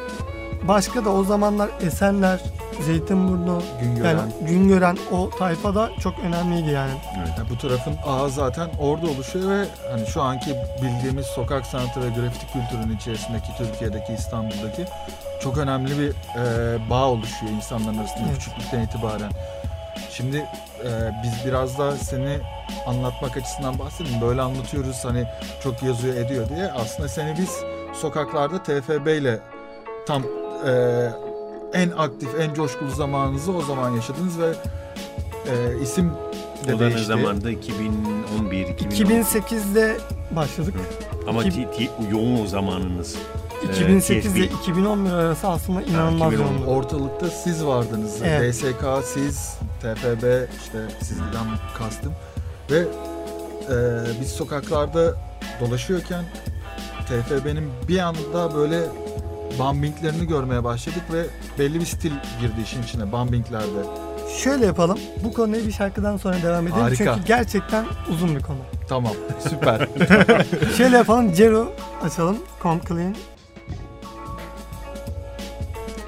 başka 0.67 1.05
da 1.05 1.09
o 1.09 1.23
zamanlar 1.23 1.69
Esenler, 1.81 2.39
Zeytinburnu, 2.81 3.61
Güngören. 3.81 4.09
yani 4.17 4.31
Güngören 4.41 4.97
o 5.11 5.29
tayfa 5.29 5.75
da 5.75 5.89
çok 6.03 6.19
önemliydi 6.19 6.69
yani. 6.71 6.91
Yani 7.17 7.49
bu 7.49 7.57
tarafın 7.57 7.93
ağı 8.05 8.29
zaten 8.29 8.69
orada 8.79 9.07
oluşuyor 9.07 9.49
ve 9.49 9.65
hani 9.91 10.07
şu 10.07 10.21
anki 10.21 10.55
bildiğimiz 10.81 11.25
sokak 11.25 11.65
sanatı 11.65 12.01
ve 12.01 12.09
grafiti 12.09 12.45
kültürünün 12.53 12.95
içerisindeki 12.97 13.47
Türkiye'deki 13.57 14.13
İstanbul'daki 14.13 14.85
çok 15.43 15.57
önemli 15.57 15.99
bir 15.99 16.09
e, 16.09 16.89
bağ 16.89 17.05
oluşuyor 17.09 17.51
insanların 17.51 17.97
arasında 17.97 18.23
Evet. 18.27 18.33
küçüklükten 18.39 18.81
itibaren. 18.81 19.31
Şimdi 20.11 20.37
e, 20.83 20.89
biz 21.23 21.31
biraz 21.45 21.77
da 21.79 21.91
seni 21.97 22.37
anlatmak 22.87 23.37
açısından 23.37 23.79
bahsedelim. 23.79 24.21
Böyle 24.21 24.41
anlatıyoruz 24.41 25.05
hani 25.05 25.25
çok 25.63 25.83
yazıyor 25.83 26.15
ediyor 26.15 26.49
diye. 26.49 26.71
Aslında 26.71 27.09
seni 27.09 27.37
biz 27.37 27.49
sokaklarda 27.93 28.63
TFB 28.63 29.07
ile 29.07 29.39
tam 30.07 30.23
e, 30.67 30.71
en 31.73 31.89
aktif, 31.97 32.29
en 32.39 32.53
coşkulu 32.53 32.91
zamanınızı 32.91 33.51
o 33.53 33.61
zaman 33.61 33.89
yaşadınız 33.95 34.39
ve 34.39 34.53
e, 35.51 35.81
isim 35.83 36.11
de 36.67 36.75
O 36.75 36.79
da 36.79 36.83
ne 36.83 36.89
değişti. 36.93 37.05
zamanda? 37.07 37.49
2011, 37.51 38.67
2011. 38.67 39.05
2008'de 39.05 39.97
başladık. 40.31 40.73
Ama 41.27 41.43
iki- 41.43 41.55
ti- 41.71 41.77
ti- 41.77 41.89
yoğun 42.11 42.43
o 42.43 42.47
zamanınız. 42.47 43.15
Ee, 43.63 43.65
2008 43.71 44.35
ile 44.37 44.47
TFB. 44.47 44.53
2011 44.61 45.11
arası 45.11 45.47
aslında 45.47 45.81
inanılmaz 45.81 46.33
2011. 46.33 46.37
yoğundu. 46.59 46.65
Ortalıkta 46.65 47.27
siz 47.29 47.65
vardınız. 47.65 48.21
Evet. 48.23 48.53
DSK, 48.53 48.83
siz, 49.05 49.53
TFB, 49.81 50.47
işte 50.61 50.79
sizden 51.01 51.45
kastım. 51.77 52.13
Ve 52.71 52.77
e, 52.79 53.75
biz 54.21 54.29
sokaklarda 54.31 55.13
dolaşıyorken 55.61 56.23
TFB'nin 57.07 57.69
bir 57.87 57.99
anda 57.99 58.55
böyle 58.55 58.79
bombinglerini 59.59 60.27
görmeye 60.27 60.63
başladık 60.63 61.03
ve 61.13 61.25
belli 61.59 61.79
bir 61.79 61.85
stil 61.85 62.11
girdi 62.41 62.61
işin 62.63 62.83
içine 62.83 63.11
bombinglerde. 63.11 63.79
Şöyle 64.43 64.65
yapalım. 64.65 64.99
Bu 65.23 65.33
konuya 65.33 65.67
bir 65.67 65.71
şarkıdan 65.71 66.17
sonra 66.17 66.35
devam 66.43 66.67
edelim. 66.67 66.81
Harika. 66.81 67.13
Çünkü 67.15 67.27
gerçekten 67.27 67.85
uzun 68.13 68.35
bir 68.35 68.41
konu. 68.41 68.57
Tamam 68.89 69.13
süper. 69.49 69.87
Şöyle 70.77 70.97
yapalım. 70.97 71.33
Cero 71.33 71.73
açalım. 72.03 72.37
Come 72.63 72.81
Clean. 72.87 73.15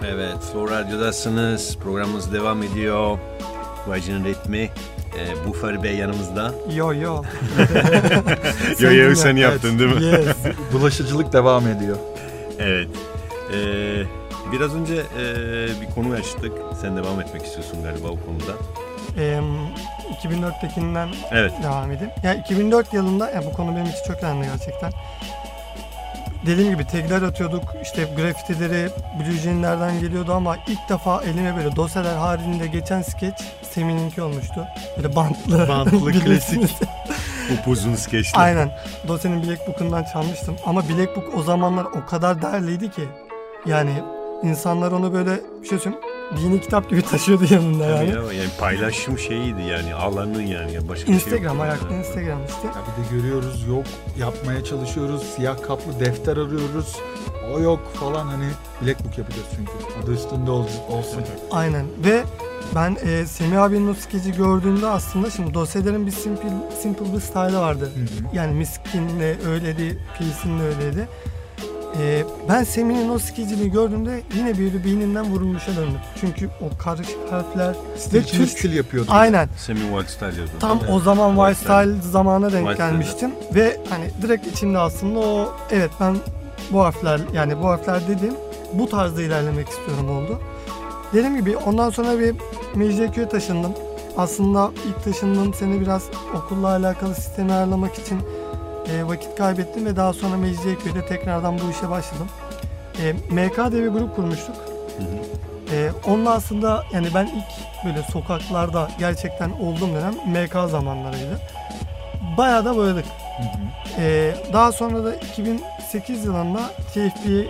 Evet, 0.08 0.38
Flow 0.54 0.76
Radyo'dasınız. 0.76 1.78
Programımız 1.84 2.34
devam 2.34 2.64
ediyor. 2.64 3.18
Vajinin 3.88 4.26
ritmi. 4.26 4.60
E, 5.20 5.48
Buffer 5.48 5.84
Bey 5.84 5.96
yanımızda. 5.96 6.52
Yo 6.76 6.94
yo. 6.94 7.24
Yo 8.80 8.92
yo 8.92 9.16
sen 9.16 9.36
yaptın 9.36 9.80
değil 9.80 9.96
mi? 9.96 10.04
Yes. 10.04 10.28
Bulaşıcılık 10.74 11.34
devam 11.34 11.68
ediyor. 11.68 11.98
Evet. 12.60 12.88
E, 13.52 13.58
biraz 14.52 14.76
önce 14.76 14.94
e, 14.96 15.26
bir 15.82 15.96
konu 15.96 16.14
açtık. 16.14 16.52
Sen 16.82 16.98
devam 16.98 17.22
etmek 17.22 17.46
istiyorsun 17.46 17.84
galiba 17.84 18.08
o 18.08 18.18
konuda. 18.26 18.54
Em, 19.24 19.44
2004'tekinden 20.24 21.10
Evet. 21.32 21.52
devam 21.64 21.92
edeyim. 21.92 22.12
Ya 22.24 22.34
2004 22.34 22.94
yılında 22.94 23.30
ya 23.32 23.46
bu 23.46 23.54
konu 23.54 23.72
benim 23.76 23.86
için 23.86 24.04
çok 24.08 24.24
önemli 24.24 24.46
gerçekten. 24.48 24.92
Dediğim 26.46 26.72
gibi 26.72 26.88
tagler 26.88 27.22
atıyorduk. 27.22 27.64
işte 27.84 28.08
grafitileri 28.18 28.90
Blue 29.20 29.38
Jean'lerden 29.44 30.00
geliyordu 30.00 30.34
ama 30.34 30.58
ilk 30.68 30.90
defa 30.90 31.22
elime 31.24 31.56
böyle 31.58 31.76
dosyalar 31.76 32.18
halinde 32.18 32.68
geçen 32.68 33.02
skeç 33.02 33.34
Semih'inki 33.72 34.22
olmuştu. 34.22 34.66
Böyle 34.98 35.16
bantlı. 35.16 35.68
Bantlı, 35.68 36.08
bilirsiniz. 36.08 36.72
Upuzun 37.60 37.96
skeçli. 37.96 38.38
Aynen. 38.40 38.72
Dosyanın 39.08 39.44
Black 39.48 39.68
Book'undan 39.68 40.04
çalmıştım. 40.14 40.56
Ama 40.66 40.90
Black 40.90 41.16
Book 41.16 41.36
o 41.38 41.44
zamanlar 41.44 41.86
o 41.86 42.06
kadar 42.10 42.42
değerliydi 42.42 42.92
ki. 42.92 43.04
Yani 43.66 44.04
insanlar 44.44 44.92
onu 44.92 45.14
böyle 45.14 45.40
bir 45.62 45.68
şey 45.68 45.80
söyleyeyim. 45.80 46.06
Dini 46.38 46.62
kitap 46.62 46.90
gibi 46.90 47.02
taşıyordu 47.12 47.44
yanında 47.54 47.84
Tabii 47.84 48.10
yani. 48.10 48.10
ya, 48.10 48.34
yani 48.34 48.50
paylaşım 48.60 49.20
şeyiydi 49.20 49.62
yani 49.62 49.94
alanı 49.94 50.44
yani 50.44 50.90
başka 50.90 51.06
şey 51.06 51.16
Instagram, 51.16 51.56
yok. 51.58 51.66
ayakta 51.66 51.96
Instagram 51.96 52.40
işte. 52.48 52.68
Ya 52.68 52.74
bir 52.74 53.04
de 53.04 53.16
görüyoruz 53.22 53.68
yok 53.68 53.86
yapmaya 54.20 54.64
çalışıyoruz. 54.64 55.24
Siyah 55.36 55.62
kaplı 55.64 56.00
defter 56.00 56.32
arıyoruz. 56.38 56.96
O 57.56 57.60
yok 57.60 57.80
falan 58.00 58.28
hani 58.28 58.46
Black 58.82 59.06
Book 59.06 59.18
yapacağız 59.18 59.48
çünkü. 59.56 59.72
Adı 60.04 60.14
üstünde 60.14 60.52
ol- 60.52 60.66
olsun. 60.90 61.22
Aynen 61.52 61.86
ve 62.06 62.24
ben 62.76 62.98
e, 63.06 63.26
Semih 63.26 63.62
abinin 63.62 63.88
o 63.92 63.94
skeci 63.94 64.32
gördüğümde 64.32 64.88
aslında 64.88 65.30
şimdi 65.30 65.54
dosyaların 65.54 66.06
bir 66.06 66.12
simple, 66.12 66.50
simple 66.82 67.14
bir 67.16 67.20
style 67.20 67.58
vardı. 67.58 67.92
Hı 67.96 68.02
hı. 68.02 68.36
Yani 68.36 68.54
Miskin'le 68.54 69.48
öyleydi, 69.50 70.00
Pils'in 70.18 70.60
de 70.60 70.64
öyleydi. 70.64 71.08
E, 72.00 72.24
ben 72.50 72.64
Semih'in 72.64 73.10
o 73.10 73.20
skecini 73.20 73.72
gördüğümde 73.72 74.22
yine 74.36 74.58
bir 74.58 74.84
beynimden 74.84 75.26
vurulmuşa 75.26 75.76
döndüm. 75.76 76.00
Çünkü 76.22 76.50
o 76.62 76.78
karışık 76.84 77.18
harfler 77.32 77.76
Stil 77.98 78.24
Türk... 78.24 78.50
stil 78.50 78.74
yapıyordu. 78.74 79.10
Aynen. 79.14 79.50
Semi 79.58 79.80
White 79.80 80.08
Style 80.12 80.26
yazıyor. 80.42 80.60
Tam 80.60 80.80
Evet. 80.82 80.90
o 80.94 81.00
zaman 81.00 81.36
White 81.36 81.54
White 81.56 81.74
Style 81.74 82.12
zamana 82.12 82.52
denk 82.52 82.68
White 82.68 82.74
Style. 82.84 82.90
gelmiştim 82.90 83.32
ve 83.56 83.78
hani 83.90 84.06
direkt 84.22 84.48
içimde 84.48 84.78
aslında 84.80 85.20
o 85.20 85.52
evet 85.72 85.92
ben 86.00 86.16
bu 86.72 86.82
harfler 86.84 87.22
yani 87.34 87.60
bu 87.62 87.66
harfler 87.68 88.08
dediğim 88.08 88.36
bu 88.74 88.90
tarzda 88.90 89.22
ilerlemek 89.22 89.70
istiyorum 89.70 90.10
oldu. 90.10 90.40
Dediğim 91.14 91.36
gibi 91.38 91.58
ondan 91.58 91.90
sonra 91.90 92.20
bir 92.20 92.36
Mecidiyeköy'e 92.76 93.30
taşındım. 93.30 93.72
Aslında 94.18 94.72
ilk 94.88 95.04
taşındığım 95.04 95.54
sene 95.54 95.82
biraz 95.82 96.04
okulla 96.36 96.68
alakalı 96.68 97.16
sistemi 97.16 97.54
ayarlamak 97.54 97.96
için 98.00 98.20
e, 98.92 99.08
vakit 99.08 99.36
kaybettim 99.36 99.86
ve 99.86 99.96
daha 99.96 100.14
sonra 100.14 100.38
Mecidiyeköy'de 100.38 101.06
tekrardan 101.06 101.60
bu 101.60 101.72
işe 101.72 101.90
başladım. 101.90 102.28
E, 103.02 103.14
MK 103.14 103.72
diye 103.72 103.84
bir 103.84 103.90
grup 103.90 104.16
kurmuştuk. 104.16 104.56
Hı 104.98 105.04
hı. 105.04 105.44
Ee, 105.74 105.92
onunla 106.08 106.32
aslında 106.32 106.84
yani 106.94 107.08
ben 107.16 107.26
ilk 107.26 107.86
böyle 107.86 108.04
sokaklarda 108.04 108.90
gerçekten 109.00 109.52
olduğum 109.52 109.88
dönem 109.88 110.14
MK 110.26 110.70
zamanlarıydı. 110.70 111.40
Bayağı 112.38 112.66
da 112.66 112.76
boyadık. 112.76 113.06
Hı 113.38 113.44
hı. 113.44 114.02
Ee, 114.02 114.36
daha 114.54 114.72
sonra 114.72 115.04
da 115.04 115.16
2008 115.16 116.26
yılında 116.26 116.60
TFB'ye 116.94 117.46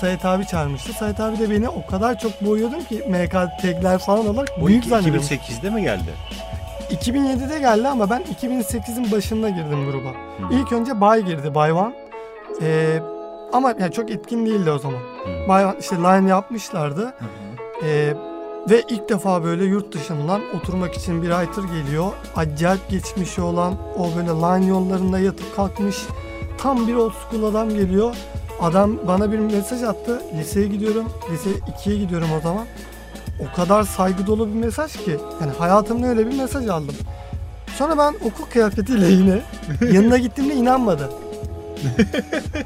Sait 0.00 0.24
abi 0.24 0.46
çağırmıştı. 0.46 0.92
Sait 0.92 1.20
abi 1.20 1.38
de 1.38 1.50
beni 1.50 1.68
o 1.68 1.86
kadar 1.86 2.18
çok 2.18 2.44
boyuyordum 2.44 2.84
ki 2.84 3.04
MK 3.08 3.32
tagler 3.32 3.98
falan 3.98 4.26
olarak 4.26 4.66
büyük 4.66 4.84
zannediyorum. 4.84 5.22
2008'de 5.22 5.70
mi 5.70 5.82
geldi? 5.82 6.10
2007'de 6.90 7.58
geldi 7.58 7.88
ama 7.88 8.10
ben 8.10 8.22
2008'in 8.22 9.12
başında 9.12 9.48
girdim 9.48 9.90
gruba. 9.90 10.08
Hı. 10.08 10.54
İlk 10.54 10.72
önce 10.72 11.00
Bay 11.00 11.24
girdi, 11.24 11.54
Bay 11.54 11.72
One. 11.72 11.94
Ee, 12.62 13.02
ama 13.52 13.74
yani 13.80 13.92
çok 13.92 14.10
etkin 14.10 14.46
değildi 14.46 14.70
o 14.70 14.78
zaman. 14.78 14.98
Hı. 14.98 15.48
Bay 15.48 15.64
One 15.64 15.76
işte 15.80 15.96
line 15.96 16.28
yapmışlardı. 16.28 17.02
Hı 17.02 17.06
hı. 17.06 17.86
Ee, 17.86 18.14
ve 18.70 18.82
ilk 18.88 19.08
defa 19.08 19.44
böyle 19.44 19.64
yurt 19.64 19.94
dışından 19.94 20.40
oturmak 20.56 20.94
için 20.94 21.22
bir 21.22 21.30
writer 21.30 21.62
geliyor. 21.62 22.12
Acayip 22.36 22.88
geçmişi 22.90 23.40
olan 23.40 23.74
o 23.98 24.16
böyle 24.16 24.28
line 24.28 24.66
yollarında 24.66 25.18
yatıp 25.18 25.56
kalkmış 25.56 25.96
tam 26.58 26.88
bir 26.88 26.94
old 26.94 27.12
school 27.12 27.42
adam 27.44 27.70
geliyor. 27.70 28.16
Adam 28.60 28.98
bana 29.06 29.32
bir 29.32 29.38
mesaj 29.38 29.82
attı. 29.82 30.22
Liseye 30.36 30.66
gidiyorum. 30.66 31.04
Lise 31.32 31.50
2'ye 31.50 31.98
gidiyorum 31.98 32.28
o 32.38 32.40
zaman. 32.40 32.66
O 33.40 33.56
kadar 33.56 33.82
saygı 33.82 34.26
dolu 34.26 34.48
bir 34.48 34.54
mesaj 34.54 34.92
ki. 34.92 35.16
Yani 35.40 35.52
hayatımda 35.58 36.06
öyle 36.06 36.26
bir 36.26 36.38
mesaj 36.38 36.68
aldım. 36.68 36.94
Sonra 37.76 37.98
ben 37.98 38.14
okul 38.28 38.44
kıyafetiyle 38.52 39.06
yine 39.06 39.40
yanına 39.92 40.18
gittiğimde 40.18 40.54
inanmadı. 40.54 41.10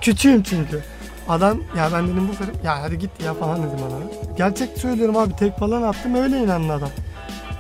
Küçüğüm 0.01 0.43
çünkü. 0.43 0.81
Adam 1.29 1.59
ya 1.79 1.89
ben 1.93 2.09
dedim 2.09 2.29
bu 2.29 2.33
film 2.33 2.55
ya 2.65 2.83
hadi 2.83 2.99
git 2.99 3.11
ya 3.25 3.35
falan 3.35 3.59
dedim 3.59 3.79
ona. 3.87 4.35
Gerçek 4.37 4.79
söylüyorum 4.79 5.17
abi 5.17 5.37
tek 5.37 5.59
falan 5.59 5.83
attım 5.83 6.15
öyle 6.15 6.39
inandı 6.39 6.73
adam. 6.73 6.89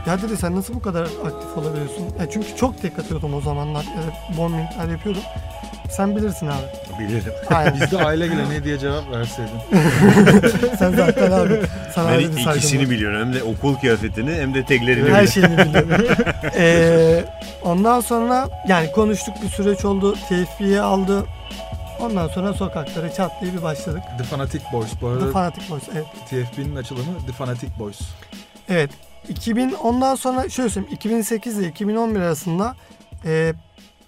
Ya 0.06 0.22
dedi 0.22 0.36
sen 0.36 0.56
nasıl 0.56 0.74
bu 0.74 0.82
kadar 0.82 1.02
aktif 1.02 1.58
olabiliyorsun? 1.58 2.04
Ya 2.20 2.30
çünkü 2.30 2.56
çok 2.56 2.82
tek 2.82 2.98
atıyordum 2.98 3.34
o 3.34 3.40
zamanlar. 3.40 3.86
Evet, 4.02 4.38
bombingler 4.38 4.88
yapıyordum. 4.92 5.22
Sen 5.96 6.16
bilirsin 6.16 6.46
abi. 6.46 6.62
Bilirim. 7.00 7.32
Aynen. 7.50 7.74
Biz 7.80 7.90
de 7.90 8.04
aile 8.04 8.48
ne 8.50 8.64
diye 8.64 8.78
cevap 8.78 9.10
verseydin. 9.10 9.58
sen 10.78 10.92
zaten 10.92 11.30
abi. 11.30 11.60
Sana 11.94 12.08
Ben 12.08 12.12
ayrı 12.12 12.28
bir 12.36 12.42
saygım 12.42 12.52
ikisini 12.58 12.82
var. 12.84 12.90
biliyorum. 12.90 13.20
Hem 13.20 13.34
de 13.34 13.42
okul 13.42 13.74
kıyafetini 13.74 14.34
hem 14.34 14.54
de 14.54 14.64
taglerini 14.64 15.10
Her 15.10 15.26
biliyorum. 15.26 15.28
şeyini 15.28 15.58
biliyorum. 15.58 16.16
Ee, 16.56 17.24
ondan 17.64 18.00
sonra 18.00 18.48
yani 18.68 18.92
konuştuk 18.92 19.34
bir 19.42 19.48
süreç 19.48 19.84
oldu. 19.84 20.14
TFB'ye 20.28 20.80
aldı. 20.80 21.24
Ondan 22.00 22.28
sonra 22.28 22.52
sokaklara 22.54 23.12
çat 23.14 23.32
diye 23.42 23.52
bir 23.52 23.62
başladık. 23.62 24.02
The 24.18 24.24
Fanatic 24.24 24.60
Boys. 24.72 24.88
Bu 25.00 25.08
arada 25.08 25.26
The 25.26 25.32
Fanatic 25.32 25.70
Boys. 25.70 25.82
Evet. 25.94 26.06
TFB'nin 26.30 26.76
açılımı 26.76 27.26
The 27.26 27.32
Fanatic 27.32 27.68
Boys. 27.78 28.00
Evet. 28.68 28.90
2000 29.28 29.72
ondan 29.72 30.14
sonra 30.14 30.48
şöyle 30.48 30.70
söyleyeyim 30.70 30.94
2008 30.94 31.58
ile 31.58 31.68
2011 31.68 32.20
arasında 32.20 32.74
e, 33.24 33.52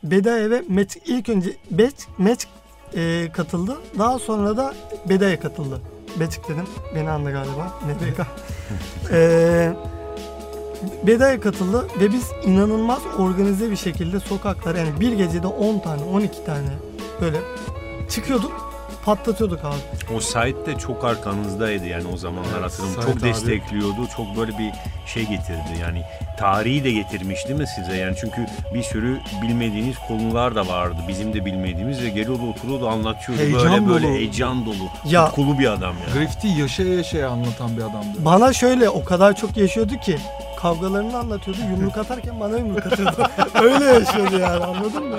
Bedaya 0.04 0.50
ve 0.50 0.62
Met 0.68 0.96
ilk 1.06 1.28
önce 1.28 1.50
Bet 1.70 2.08
Met 2.18 2.46
e, 2.94 3.28
katıldı. 3.32 3.76
Daha 3.98 4.18
sonra 4.18 4.56
da 4.56 4.74
Bedaya 5.08 5.40
katıldı. 5.40 5.80
Beçik 6.20 6.48
dedim. 6.48 6.66
Beni 6.94 7.10
anla 7.10 7.30
galiba. 7.30 7.78
NBK. 7.86 8.26
e, 9.12 9.72
Bedaya 11.06 11.40
katıldı 11.40 11.86
ve 12.00 12.12
biz 12.12 12.30
inanılmaz 12.44 13.00
organize 13.18 13.70
bir 13.70 13.76
şekilde 13.76 14.20
sokaklara 14.20 14.78
yani 14.78 15.00
bir 15.00 15.12
gecede 15.12 15.46
10 15.46 15.78
tane 15.78 16.02
12 16.02 16.44
tane 16.44 16.68
böyle 17.20 17.38
çıkıyorduk 18.08 18.73
patlatıyorduk 19.04 19.64
abi. 19.64 20.14
O 20.16 20.20
site 20.20 20.66
de 20.66 20.78
çok 20.78 21.04
arkanızdaydı 21.04 21.86
yani 21.86 22.04
o 22.14 22.16
zamanlar 22.16 22.48
Evet, 22.52 22.62
hatırlıyorum. 22.62 23.02
Sait 23.02 23.06
Çok 23.14 23.16
abi. 23.16 23.28
destekliyordu. 23.28 24.06
Çok 24.16 24.36
böyle 24.36 24.58
bir 24.58 24.70
şey 25.06 25.22
getirdi 25.26 25.78
yani 25.80 26.02
tarihi 26.38 26.84
de 26.84 26.90
getirmiş 26.90 27.48
değil 27.48 27.60
mi 27.60 27.66
size? 27.66 27.96
Yani 27.96 28.16
çünkü 28.20 28.46
bir 28.74 28.82
sürü 28.82 29.18
bilmediğiniz 29.42 29.96
konular 30.08 30.54
da 30.54 30.68
vardı. 30.68 30.96
Bizim 31.08 31.34
de 31.34 31.44
bilmediğimiz 31.44 32.02
ve 32.02 32.08
geliyordu 32.08 32.42
oturuyordu 32.50 32.88
anlatıyordu. 32.88 33.42
Heyecan 33.42 33.64
böyle 33.72 33.86
böyle 33.88 34.06
dolu. 34.06 34.14
heyecan 34.14 34.66
dolu. 34.66 34.74
Ya- 35.04 35.26
Tutkulu 35.26 35.58
bir 35.58 35.72
adam 35.72 35.94
yani. 36.08 36.18
Graffiti 36.18 36.48
yaşaya 36.60 36.94
yaşaya 36.94 37.28
anlatan 37.28 37.76
bir 37.76 37.82
adamdı. 37.82 38.18
Bana 38.18 38.52
şöyle 38.52 38.88
o 38.88 39.04
kadar 39.04 39.36
çok 39.36 39.56
yaşıyordu 39.56 39.96
ki 39.96 40.18
kavgalarını 40.60 41.18
anlatıyordu. 41.18 41.60
Yumruk 41.70 41.98
atarken 41.98 42.40
bana 42.40 42.58
yumruk 42.58 42.86
atıyordu. 42.86 43.16
Öyle 43.62 43.84
yaşıyordu 43.84 44.38
yani 44.38 44.64
anladın 44.64 45.04
mı? 45.08 45.16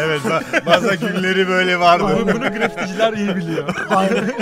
Evet 0.00 0.20
bazı 0.66 0.94
günleri 0.94 1.48
böyle 1.48 1.80
vardı. 1.80 2.18
Bunu 2.22 2.58
grafiticiler 2.58 3.12
iyi 3.12 3.36
biliyor. 3.36 3.74
Aynen. 3.90 4.32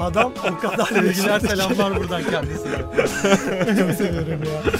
Adam 0.00 0.32
o 0.52 0.58
kadar 0.60 0.86
Sevgiler 0.86 1.40
selamlar 1.40 1.96
buradan 1.96 2.22
kendisine. 2.30 2.76
Çok 3.78 3.96
seviyorum 3.96 4.40
ya. 4.44 4.72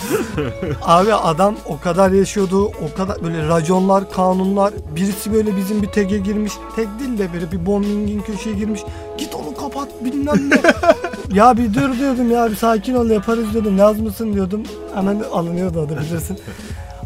Abi 0.83 1.15
adam 1.15 1.57
o 1.67 1.81
kadar 1.81 2.11
yaşıyordu. 2.11 2.67
O 2.67 2.97
kadar 2.97 3.23
böyle 3.25 3.49
raconlar, 3.49 4.11
kanunlar. 4.13 4.73
Birisi 4.97 5.33
böyle 5.33 5.57
bizim 5.57 5.83
bir 5.83 5.87
tege 5.87 6.19
girmiş. 6.19 6.53
Tek 6.77 6.89
değil 7.01 7.19
de 7.19 7.33
böyle 7.33 7.53
bir 7.53 7.67
bombingin 7.67 8.21
köşeye 8.21 8.57
girmiş. 8.57 8.81
Git 9.19 9.35
onu 9.35 9.57
kapat 9.57 9.89
bilmem 10.05 10.51
ne. 10.51 10.61
ya 11.37 11.57
bir 11.57 11.75
dur 11.75 11.99
diyordum 11.99 12.31
ya 12.31 12.51
bir 12.51 12.57
sakin 12.57 12.95
ol 12.95 13.11
yaparız 13.11 13.53
diyordum. 13.53 13.79
Yaz 13.79 14.01
mısın 14.01 14.35
diyordum. 14.35 14.63
Hemen 14.95 15.23
alınıyordu 15.33 15.81
adı 15.81 16.01
bilirsin. 16.01 16.39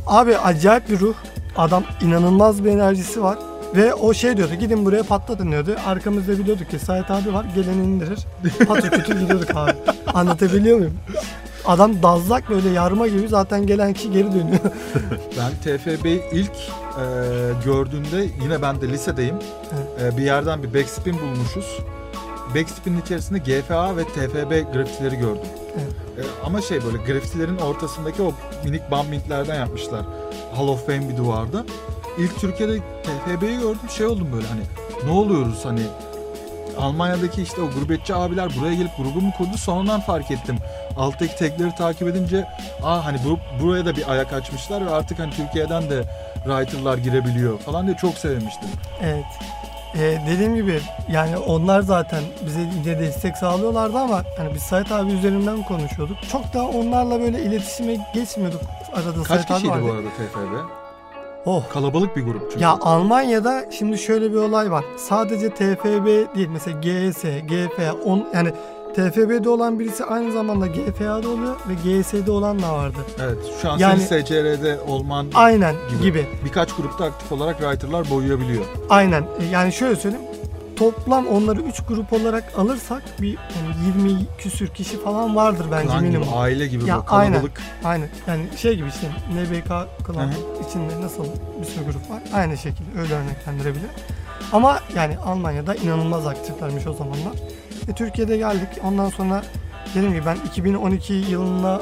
Abi 0.06 0.38
acayip 0.38 0.88
bir 0.88 1.00
ruh. 1.00 1.14
Adam 1.58 1.84
inanılmaz 2.02 2.64
bir 2.64 2.70
enerjisi 2.70 3.22
var. 3.22 3.38
Ve 3.76 3.94
o 3.94 4.14
şey 4.14 4.36
diyordu 4.36 4.54
gidin 4.54 4.84
buraya 4.84 5.02
patlatın 5.02 5.50
diyordu. 5.52 5.76
Arkamızda 5.86 6.38
biliyorduk 6.38 6.70
ki 6.70 6.78
Sait 6.78 7.10
abi 7.10 7.34
var 7.34 7.46
geleni 7.54 7.84
indirir. 7.84 8.18
Patır 8.68 8.90
kütür 8.90 9.20
gidiyorduk 9.20 9.50
abi. 9.54 9.72
Anlatabiliyor 10.14 10.78
muyum? 10.78 10.94
Adam 11.64 12.02
dazlak 12.02 12.50
böyle 12.50 12.68
yarma 12.68 13.06
gibi 13.08 13.28
zaten 13.28 13.66
gelen 13.66 13.92
kişi 13.92 14.12
geri 14.12 14.32
dönüyor. 14.32 14.58
Ben 15.38 15.50
TFB'yi 15.76 16.22
ilk 16.32 16.50
e, 16.50 17.04
gördüğümde 17.64 18.26
yine 18.42 18.62
ben 18.62 18.80
de 18.80 18.88
lisedeyim. 18.88 19.36
E, 20.02 20.16
bir 20.16 20.22
yerden 20.22 20.62
bir 20.62 20.74
backspin 20.74 21.20
bulmuşuz. 21.20 21.78
Backspin'in 22.54 23.00
içerisinde 23.00 23.38
GFA 23.38 23.96
ve 23.96 24.04
TFB 24.04 24.72
grafitileri 24.74 25.16
gördüm. 25.16 25.48
Evet. 25.74 26.26
E, 26.26 26.46
ama 26.46 26.60
şey 26.62 26.84
böyle 26.84 26.96
grafitilerin 26.96 27.56
ortasındaki 27.56 28.22
o 28.22 28.32
minik 28.64 28.90
bumpinglerden 28.90 29.54
yapmışlar. 29.54 30.02
Hall 30.56 30.68
of 30.68 30.86
Fame 30.86 31.08
bir 31.08 31.16
duvarda. 31.16 31.64
İlk 32.18 32.40
Türkiye'de 32.40 32.78
TFB'yi 32.78 33.58
gördüm 33.58 33.90
şey 33.96 34.06
oldum 34.06 34.28
böyle 34.32 34.46
hani 34.46 34.60
ne 35.04 35.10
oluyoruz 35.10 35.64
hani 35.64 35.80
Almanya'daki 36.78 37.42
işte 37.42 37.60
o 37.60 37.70
gurbetçi 37.70 38.14
abiler 38.14 38.48
buraya 38.60 38.74
gelip 38.74 38.96
grubu 38.96 39.20
mu 39.20 39.32
kurdu 39.38 39.58
sonradan 39.58 40.00
fark 40.00 40.30
ettim. 40.30 40.56
Alttaki 40.96 41.36
tagleri 41.36 41.74
takip 41.74 42.08
edince 42.08 42.44
aa 42.82 43.04
hani 43.04 43.18
bu, 43.24 43.38
buraya 43.62 43.86
da 43.86 43.96
bir 43.96 44.12
ayak 44.12 44.32
açmışlar 44.32 44.86
ve 44.86 44.90
artık 44.90 45.18
hani 45.18 45.30
Türkiye'den 45.30 45.90
de 45.90 46.02
writer'lar 46.44 46.98
girebiliyor 46.98 47.58
falan 47.58 47.86
diye 47.86 47.96
çok 47.96 48.14
sevmiştim. 48.18 48.68
Evet. 49.02 49.24
Ee, 49.98 50.18
dediğim 50.30 50.54
gibi 50.54 50.80
yani 51.10 51.36
onlar 51.36 51.80
zaten 51.80 52.22
bize 52.46 52.60
yine 52.60 52.98
destek 52.98 53.36
sağlıyorlardı 53.36 53.98
ama 53.98 54.22
hani 54.38 54.54
biz 54.54 54.62
Sait 54.62 54.92
abi 54.92 55.12
üzerinden 55.12 55.62
konuşuyorduk. 55.62 56.16
Çok 56.32 56.54
da 56.54 56.66
onlarla 56.66 57.20
böyle 57.20 57.42
iletişime 57.42 57.96
geçmiyorduk. 58.14 58.60
Arada 58.94 59.22
Kaç 59.22 59.46
kişiydi 59.48 59.68
vardı. 59.70 59.82
bu 59.88 59.92
arada 59.92 60.08
TFB? 60.08 60.70
Oh. 61.46 61.68
Kalabalık 61.68 62.16
bir 62.16 62.22
grup 62.24 62.42
çünkü. 62.50 62.62
Ya 62.64 62.78
Almanya'da 62.80 63.64
şimdi 63.70 63.98
şöyle 63.98 64.30
bir 64.32 64.36
olay 64.36 64.70
var. 64.70 64.84
Sadece 64.96 65.50
TFB 65.50 66.06
değil 66.36 66.48
mesela 66.48 66.80
GS, 66.80 67.22
GFA, 67.22 67.92
on, 68.04 68.28
yani 68.34 68.52
TFB'de 68.94 69.48
olan 69.48 69.78
birisi 69.78 70.04
aynı 70.04 70.32
zamanda 70.32 70.66
GFA'da 70.66 71.28
oluyor 71.28 71.56
ve 71.68 71.74
GS'de 72.00 72.30
olan 72.30 72.62
da 72.62 72.72
vardı. 72.72 72.96
Evet 73.22 73.38
şu 73.62 73.70
an 73.70 73.78
Yani- 73.78 74.00
senin 74.00 74.22
SCR'de 74.24 74.78
olman 74.88 75.26
Aynen 75.34 75.74
Gibi. 75.90 76.02
gibi. 76.02 76.26
birkaç 76.44 76.72
grupta 76.76 77.04
aktif 77.04 77.32
olarak 77.32 77.58
writer'lar 77.58 78.10
boyayabiliyor. 78.10 78.64
Aynen. 78.90 79.22
E, 79.22 79.44
Yani 79.52 79.72
şöyle 79.72 79.96
söyleyeyim. 79.96 80.26
Toplam 80.76 81.26
onları 81.26 81.60
3 81.60 81.80
grup 81.88 82.12
olarak 82.12 82.52
alırsak 82.58 83.02
bir 83.20 83.28
yani 83.28 83.98
20 84.08 84.18
küsür 84.38 84.68
kişi 84.68 85.02
falan 85.02 85.36
vardır 85.36 85.66
bence 85.72 85.86
Klan 85.86 85.98
gibi, 86.00 86.08
minimum. 86.08 86.28
aile 86.38 86.66
gibi 86.66 86.84
Ya, 86.88 86.94
böyle 86.96 87.06
kalabalık. 87.06 87.62
Aynen. 87.84 88.08
Yani 88.26 88.44
şey 88.56 88.76
gibi 88.76 88.88
işte 88.88 89.06
NBK 89.32 89.68
klan 90.06 90.26
Hı 90.28 90.34
içinde 90.68 91.00
nasıl 91.00 91.24
bir 91.60 91.66
sürü 91.66 91.84
grup 91.84 92.10
var. 92.10 92.22
Aynı 92.34 92.56
şekilde 92.56 93.00
öyle 93.00 93.14
örneklendirebilir. 93.14 93.90
Ama 94.52 94.80
yani 94.96 95.18
Almanya'da 95.18 95.74
inanılmaz 95.74 96.26
aktiflermiş 96.26 96.86
o 96.86 96.92
zamanlar. 96.92 97.32
E, 97.88 97.92
Türkiye'de 97.94 98.36
geldik. 98.36 98.68
Ondan 98.84 99.08
sonra 99.10 99.42
dediğim 99.94 100.14
gibi 100.14 100.26
ben 100.26 100.36
2012 100.50 101.12
yılına 101.12 101.80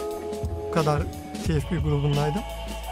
kadar 0.75 1.03
TFB 1.45 1.83
grubundaydım. 1.85 2.43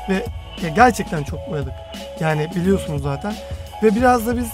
Ve 0.09 0.27
ya 0.63 0.69
gerçekten 0.69 1.23
çok 1.25 1.51
boyadık. 1.51 1.73
Yani 2.21 2.49
biliyorsunuz 2.57 3.03
zaten. 3.03 3.35
Ve 3.83 3.95
biraz 3.95 4.27
da 4.27 4.37
biz 4.37 4.49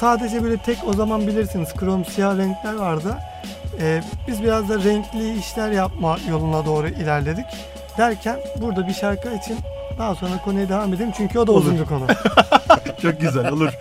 sadece 0.00 0.42
böyle 0.42 0.56
tek 0.56 0.78
o 0.86 0.92
zaman 0.92 1.26
bilirsiniz 1.26 1.74
krom 1.74 2.04
siyah 2.04 2.38
renkler 2.38 2.74
vardı. 2.74 3.16
Ee, 3.80 4.02
biz 4.28 4.42
biraz 4.42 4.68
da 4.68 4.78
renkli 4.78 5.38
işler 5.38 5.70
yapma 5.70 6.18
yoluna 6.30 6.66
doğru 6.66 6.88
ilerledik. 6.88 7.46
Derken 7.98 8.38
burada 8.60 8.88
bir 8.88 8.92
şarkı 8.92 9.28
için 9.34 9.58
daha 9.98 10.14
sonra 10.14 10.42
konuya 10.44 10.68
devam 10.68 10.94
edelim 10.94 11.12
çünkü 11.16 11.38
o 11.38 11.46
da 11.46 11.52
uzun 11.52 11.78
bir 11.78 11.84
konu. 11.84 12.06
Çok 13.02 13.20
güzel 13.20 13.52
olur. 13.52 13.72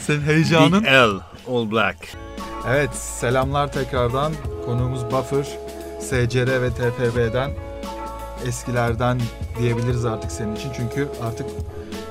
Senin 0.00 0.20
Big 0.20 0.28
heyecanın. 0.28 0.84
L, 0.84 1.20
All 1.50 1.70
Black. 1.70 1.96
Evet 2.68 2.94
selamlar 2.94 3.72
tekrardan. 3.72 4.32
Konuğumuz 4.64 5.10
Buffer, 5.10 5.46
SCR 6.00 6.62
ve 6.62 6.70
TFB'den 6.70 7.50
eskilerden 8.46 9.20
diyebiliriz 9.58 10.04
artık 10.04 10.32
senin 10.32 10.56
için. 10.56 10.70
Çünkü 10.76 11.08
artık 11.22 11.46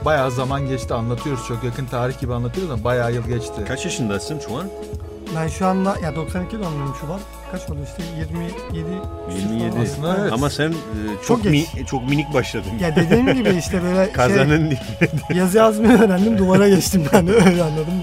bayağı 0.06 0.32
zaman 0.32 0.68
geçti 0.68 0.94
anlatıyoruz. 0.94 1.48
Çok 1.48 1.64
yakın 1.64 1.86
tarih 1.86 2.20
gibi 2.20 2.34
anlatıyoruz 2.34 2.72
ama 2.74 2.84
bayağı 2.84 3.14
yıl 3.14 3.28
geçti. 3.28 3.54
Kaç 3.68 3.86
yaşındasın 3.86 4.40
şu 4.40 4.58
an? 4.58 4.64
ben 5.36 5.48
şu 5.48 5.68
anda 5.68 5.96
ya 6.04 6.16
92 6.16 6.60
doğumluyum 6.60 6.96
Şubat. 7.02 7.20
Kaç 7.52 7.70
oldu 7.70 7.80
işte 7.84 8.04
27 8.20 8.54
27. 9.50 9.80
Aslında 9.80 10.18
evet. 10.22 10.34
Ama 10.34 10.50
sen 10.50 10.70
e, 10.72 10.74
çok 11.28 11.44
Çok 11.44 11.46
mi- 11.46 11.66
çok 11.88 12.10
minik 12.10 12.34
başladın. 12.34 12.72
Ya 12.82 12.96
dediğim 12.96 13.34
gibi 13.34 13.50
işte 13.50 13.84
böyle 13.84 14.04
şey, 14.06 14.14
Kazanın 14.14 14.70
diye. 14.70 14.80
yazı 15.34 15.58
yazmayı 15.58 16.00
öğrendim 16.02 16.38
duvara 16.38 16.70
geçtim 16.70 17.06
ben 17.14 17.28
öyle 17.48 17.64
anladım. 17.64 17.94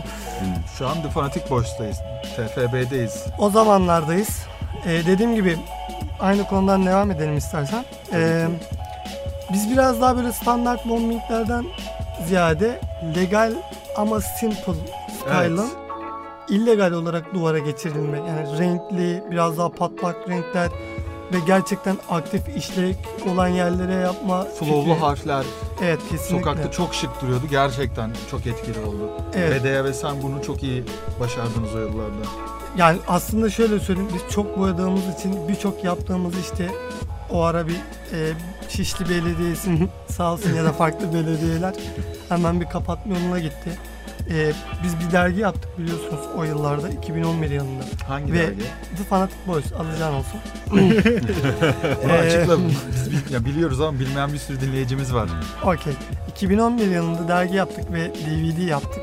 Şu 0.79 0.89
an 0.89 1.03
The 1.03 1.09
Fanatic 1.11 1.51
Boys'tayız. 1.51 1.97
TFB'deyiz. 2.37 3.25
O 3.39 3.51
zamanlardayız. 3.51 4.29
Ee, 4.87 5.07
dediğim 5.07 5.35
gibi 5.35 5.59
aynı 6.21 6.45
konudan 6.45 6.87
devam 6.87 7.11
edelim 7.11 7.37
istersen. 7.37 7.85
Ee, 8.13 8.47
biz 9.53 9.71
biraz 9.71 10.01
daha 10.01 10.17
böyle 10.17 10.33
standart 10.33 10.89
bombinglerden 10.89 11.65
ziyade 12.29 12.81
legal 13.17 13.53
ama 13.97 14.21
simple 14.21 14.73
style'ın 15.21 15.59
Evet. 15.59 15.71
illegal 16.49 16.93
olarak 16.93 17.35
duvara 17.35 17.59
geçirilme. 17.59 18.19
Yani 18.19 18.59
renkli, 18.59 19.23
biraz 19.31 19.59
daha 19.59 19.69
patlak 19.69 20.17
renkler 20.29 20.69
ve 21.33 21.37
gerçekten 21.47 21.97
aktif 22.11 22.57
işlek 22.57 22.97
olan 23.33 23.49
yerlere 23.49 23.93
yapma. 23.95 24.45
Flow'lu 24.45 25.03
harfler 25.03 25.45
Evet 25.83 26.01
kesinlikle. 26.11 26.39
sokakta 26.39 26.71
çok 26.71 26.95
şık 26.95 27.23
duruyordu. 27.23 27.45
Gerçekten 27.51 28.11
çok 28.31 28.47
etkili 28.47 28.79
oldu. 28.87 29.11
Evet. 29.35 29.61
Bedeya 29.61 29.85
ve 29.85 29.93
sen 29.93 30.23
bunu 30.23 30.43
çok 30.43 30.63
iyi 30.63 30.85
başardınız 31.21 31.75
o 31.75 31.79
yıllarda. 31.79 32.23
Yani 32.77 32.99
aslında 33.09 33.51
şöyle 33.51 33.81
söyleyeyim 33.81 34.11
biz 34.15 34.35
çok 34.35 34.59
boyadığımız 34.59 35.03
için 35.19 35.49
birçok 35.49 35.85
yaptığımız 35.85 36.35
işte 36.39 36.71
o 37.33 37.43
ara 37.43 37.69
bir 37.69 37.75
e, 38.13 38.33
Şişli 38.69 39.09
Belediyesi'nin 39.09 39.91
sağ 40.09 40.33
olsun 40.33 40.55
ya 40.55 40.65
da 40.65 40.73
farklı 40.73 41.15
belediyeler 41.15 41.75
hemen 42.29 42.61
bir 42.61 42.67
kapatma 42.67 43.19
yoluna 43.19 43.39
gitti. 43.39 43.71
E, 44.31 44.53
biz 44.83 45.01
bir 45.01 45.13
dergi 45.13 45.41
yaptık 45.41 45.79
biliyorsunuz 45.79 46.21
o 46.39 46.45
yıllarda 46.45 46.89
2011 46.89 47.51
yılında. 47.51 47.83
Hangi 48.09 48.33
Ve- 48.33 48.39
dergi? 48.39 48.63
The 48.97 49.05
Fanatic 49.05 49.37
Boys 49.47 49.73
alacağın 49.73 50.15
olsun. 50.15 50.41
Bunu 50.71 50.81
Ee, 52.13 52.13
açıkla. 52.13 52.57
Biz 52.91 53.11
bil- 53.13 53.33
ya 53.35 53.45
biliyoruz 53.45 53.81
ama 53.81 53.99
bilmeyen 53.99 54.33
bir 54.33 54.39
sürü 54.39 54.61
dinleyicimiz 54.61 55.15
var. 55.15 55.29
Okey. 55.65 55.93
2011 56.31 56.87
yılında 56.91 57.29
dergi 57.29 57.57
yaptık 57.57 57.93
ve 57.93 58.11
DVD 58.15 58.59
yaptık. 58.69 59.03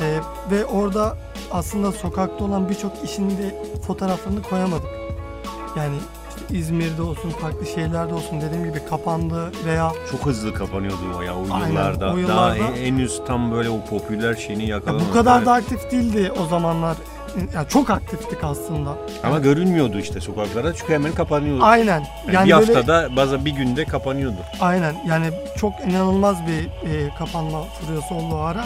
Ee, 0.00 0.18
ve 0.50 0.64
orada 0.64 1.16
aslında 1.52 1.92
sokakta 1.92 2.44
olan 2.44 2.68
birçok 2.68 2.92
işin 3.04 3.30
de 3.30 3.54
fotoğraflarını 3.86 4.42
koyamadık. 4.42 4.88
Yani 5.76 5.96
İzmir'de 6.52 7.02
olsun, 7.02 7.30
farklı 7.30 7.66
şehirlerde 7.66 8.14
olsun 8.14 8.40
dediğim 8.40 8.64
gibi 8.64 8.84
kapandı 8.90 9.52
veya 9.66 9.92
Çok 10.10 10.26
hızlı 10.26 10.54
kapanıyordu 10.54 10.96
o 11.18 11.22
ya 11.22 11.34
o 11.36 11.44
Aynen, 11.52 11.66
yıllarda. 11.68 12.04
o 12.06 12.08
Daha 12.08 12.16
yıllarda- 12.54 12.78
en- 12.78 12.84
henüz 12.86 13.20
tam 13.26 13.52
böyle 13.52 13.70
o 13.70 13.80
popüler 13.84 14.34
şeyini 14.34 14.62
ya 14.62 14.68
yakalamadı. 14.76 15.04
bu 15.08 15.12
kadar 15.12 15.46
da 15.46 15.52
aktif 15.52 15.90
değildi 15.90 16.32
o 16.44 16.46
zamanlar. 16.46 16.96
Yani 17.54 17.68
çok 17.68 17.90
aktiftik 17.90 18.44
aslında. 18.44 18.94
Ama 19.24 19.38
görünmüyordu 19.38 19.98
işte 19.98 20.20
sokaklarda 20.20 20.74
çünkü 20.74 20.92
hemen 20.94 21.12
kapanıyordu. 21.12 21.64
Aynen. 21.64 22.06
Yani 22.26 22.34
Yani 22.34 22.46
bir 22.46 22.52
böyle- 22.68 22.74
haftada 22.74 23.16
bazen 23.16 23.44
bir 23.44 23.50
günde 23.50 23.84
kapanıyordu. 23.84 24.36
Aynen 24.60 24.94
yani 25.08 25.26
çok 25.56 25.72
inanılmaz 25.88 26.36
bir 26.46 26.64
e, 26.90 27.14
kapanma 27.18 27.62
furyası 27.62 28.14
oldu 28.14 28.34
o 28.34 28.38
ara. 28.38 28.64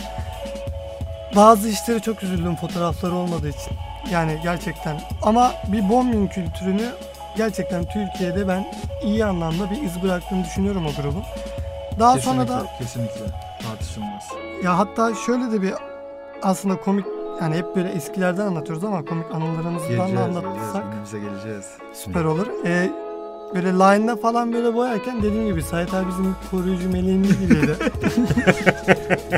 Bazı 1.37 1.68
işleri 1.68 2.01
çok 2.03 2.23
üzüldüm 2.23 2.57
fotoğrafları 2.57 3.14
olmadığı 3.14 3.49
için. 3.49 3.73
Yani 4.12 4.38
gerçekten 4.42 5.01
ama 5.23 5.53
bir 5.68 5.88
bombing 5.88 6.33
kültürünü 6.33 6.88
gerçekten 7.37 7.85
Türkiye'de 7.85 8.49
ben 8.49 8.66
iyi 9.03 9.25
anlamda 9.25 9.70
bir 9.70 9.83
iz 9.83 10.03
bıraktığını 10.03 10.44
düşünüyorum 10.44 10.87
o 10.87 11.03
grubun. 11.03 11.23
Daha 11.99 12.18
sonra 12.18 12.49
da 12.49 12.66
kesinlikle 12.79 13.20
tartışılmaz. 13.62 14.23
ya 14.64 14.79
hatta 14.79 15.14
şöyle 15.27 15.53
de 15.53 15.62
bir 15.62 15.75
aslında 16.42 16.81
komik 16.81 17.07
yani 17.40 17.57
hep 17.57 17.77
böyle 17.77 17.88
eskilerden 17.88 18.47
anlatıyoruz 18.47 18.85
ama 18.85 19.05
komik 19.05 19.27
anılarımızdan 19.35 19.75
da 19.75 19.79
Geleceğiz, 19.88 20.11
geleceğiz, 20.12 20.37
anlatırsak 20.37 20.85
günümüze 20.92 21.18
geleceğiz. 21.18 21.66
süper 21.92 22.25
olur. 22.25 22.47
Ee, 22.64 22.90
böyle 23.55 23.69
line'da 23.73 24.17
falan 24.17 24.53
böyle 24.53 24.75
boyarken 24.75 25.23
dediğim 25.23 25.47
gibi 25.47 25.62
Sait 25.62 25.95
abi 25.95 26.09
bizim 26.09 26.37
koruyucu 26.51 26.88
meleğimiz 26.90 27.40
gibiydi. 27.40 27.77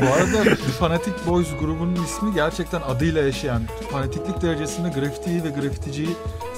Bu 0.01 0.05
arada 0.05 0.55
Fanatic 0.79 1.13
Boys 1.27 1.47
grubunun 1.59 1.95
ismi 1.95 2.33
gerçekten 2.33 2.81
adıyla 2.81 3.21
yaşayan, 3.21 3.61
fanatiklik 3.91 4.41
derecesinde 4.41 4.89
grafitiyi 4.89 5.43
ve 5.43 5.49
grafiticiyi 5.49 6.09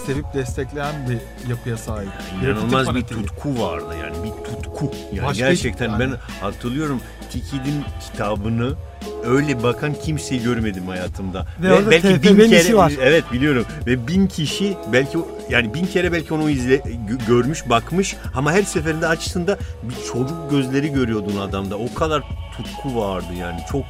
sevip 0.06 0.34
destekleyen 0.34 0.96
bir 1.10 1.50
yapıya 1.50 1.78
sahip. 1.78 2.10
İnanılmaz 2.44 2.86
Grafiti 2.86 3.18
bir 3.18 3.28
tutku 3.28 3.62
vardı 3.62 3.96
yani 4.04 4.16
bir 4.24 4.44
tutku. 4.54 4.92
Yani 5.14 5.28
Başka 5.28 5.48
gerçekten 5.48 5.90
yani. 5.90 6.00
ben 6.00 6.12
hatırlıyorum 6.42 7.02
Tikid'in 7.32 7.84
kitabını 8.02 8.74
öyle 9.26 9.64
bakan 9.64 9.94
kimseyi 9.94 10.44
görmedim 10.44 10.88
hayatımda. 10.88 11.46
Ve 11.62 11.74
orada 11.74 11.90
TFB'nin 11.90 12.52
işi 12.52 12.78
var. 12.78 12.92
Evet 13.02 13.24
biliyorum. 13.32 13.66
Ve 13.86 14.08
bin 14.08 14.28
kişi 14.28 14.78
belki 14.94 15.18
yani 15.50 15.74
bin 15.74 15.86
kere 15.86 16.12
belki 16.12 16.34
onu 16.34 16.50
izle, 16.50 16.76
gö- 16.76 17.28
görmüş 17.28 17.70
bakmış 17.70 18.16
ama 18.36 18.52
her 18.52 18.64
seferinde 18.64 19.08
açtığında 19.08 19.58
bir 19.84 19.96
çocuk 20.14 20.52
gözleri 20.52 20.92
görüyordun 20.94 21.38
adamda. 21.38 21.78
O 21.78 21.94
kadar 21.94 22.24
tutku 22.58 23.02
vardı 23.02 23.34
yani 23.40 23.60
çok 23.72 23.86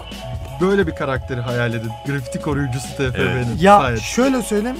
Böyle 0.62 0.88
bir 0.88 0.96
karakteri 0.96 1.42
hayal 1.42 1.74
edin. 1.74 1.92
Grafiti 2.08 2.42
koruyucusu 2.42 2.88
TFB'nin. 2.88 3.58
Ya 3.60 3.78
Gayet. 3.78 4.00
şöyle 4.02 4.42
söyleyeyim. 4.42 4.78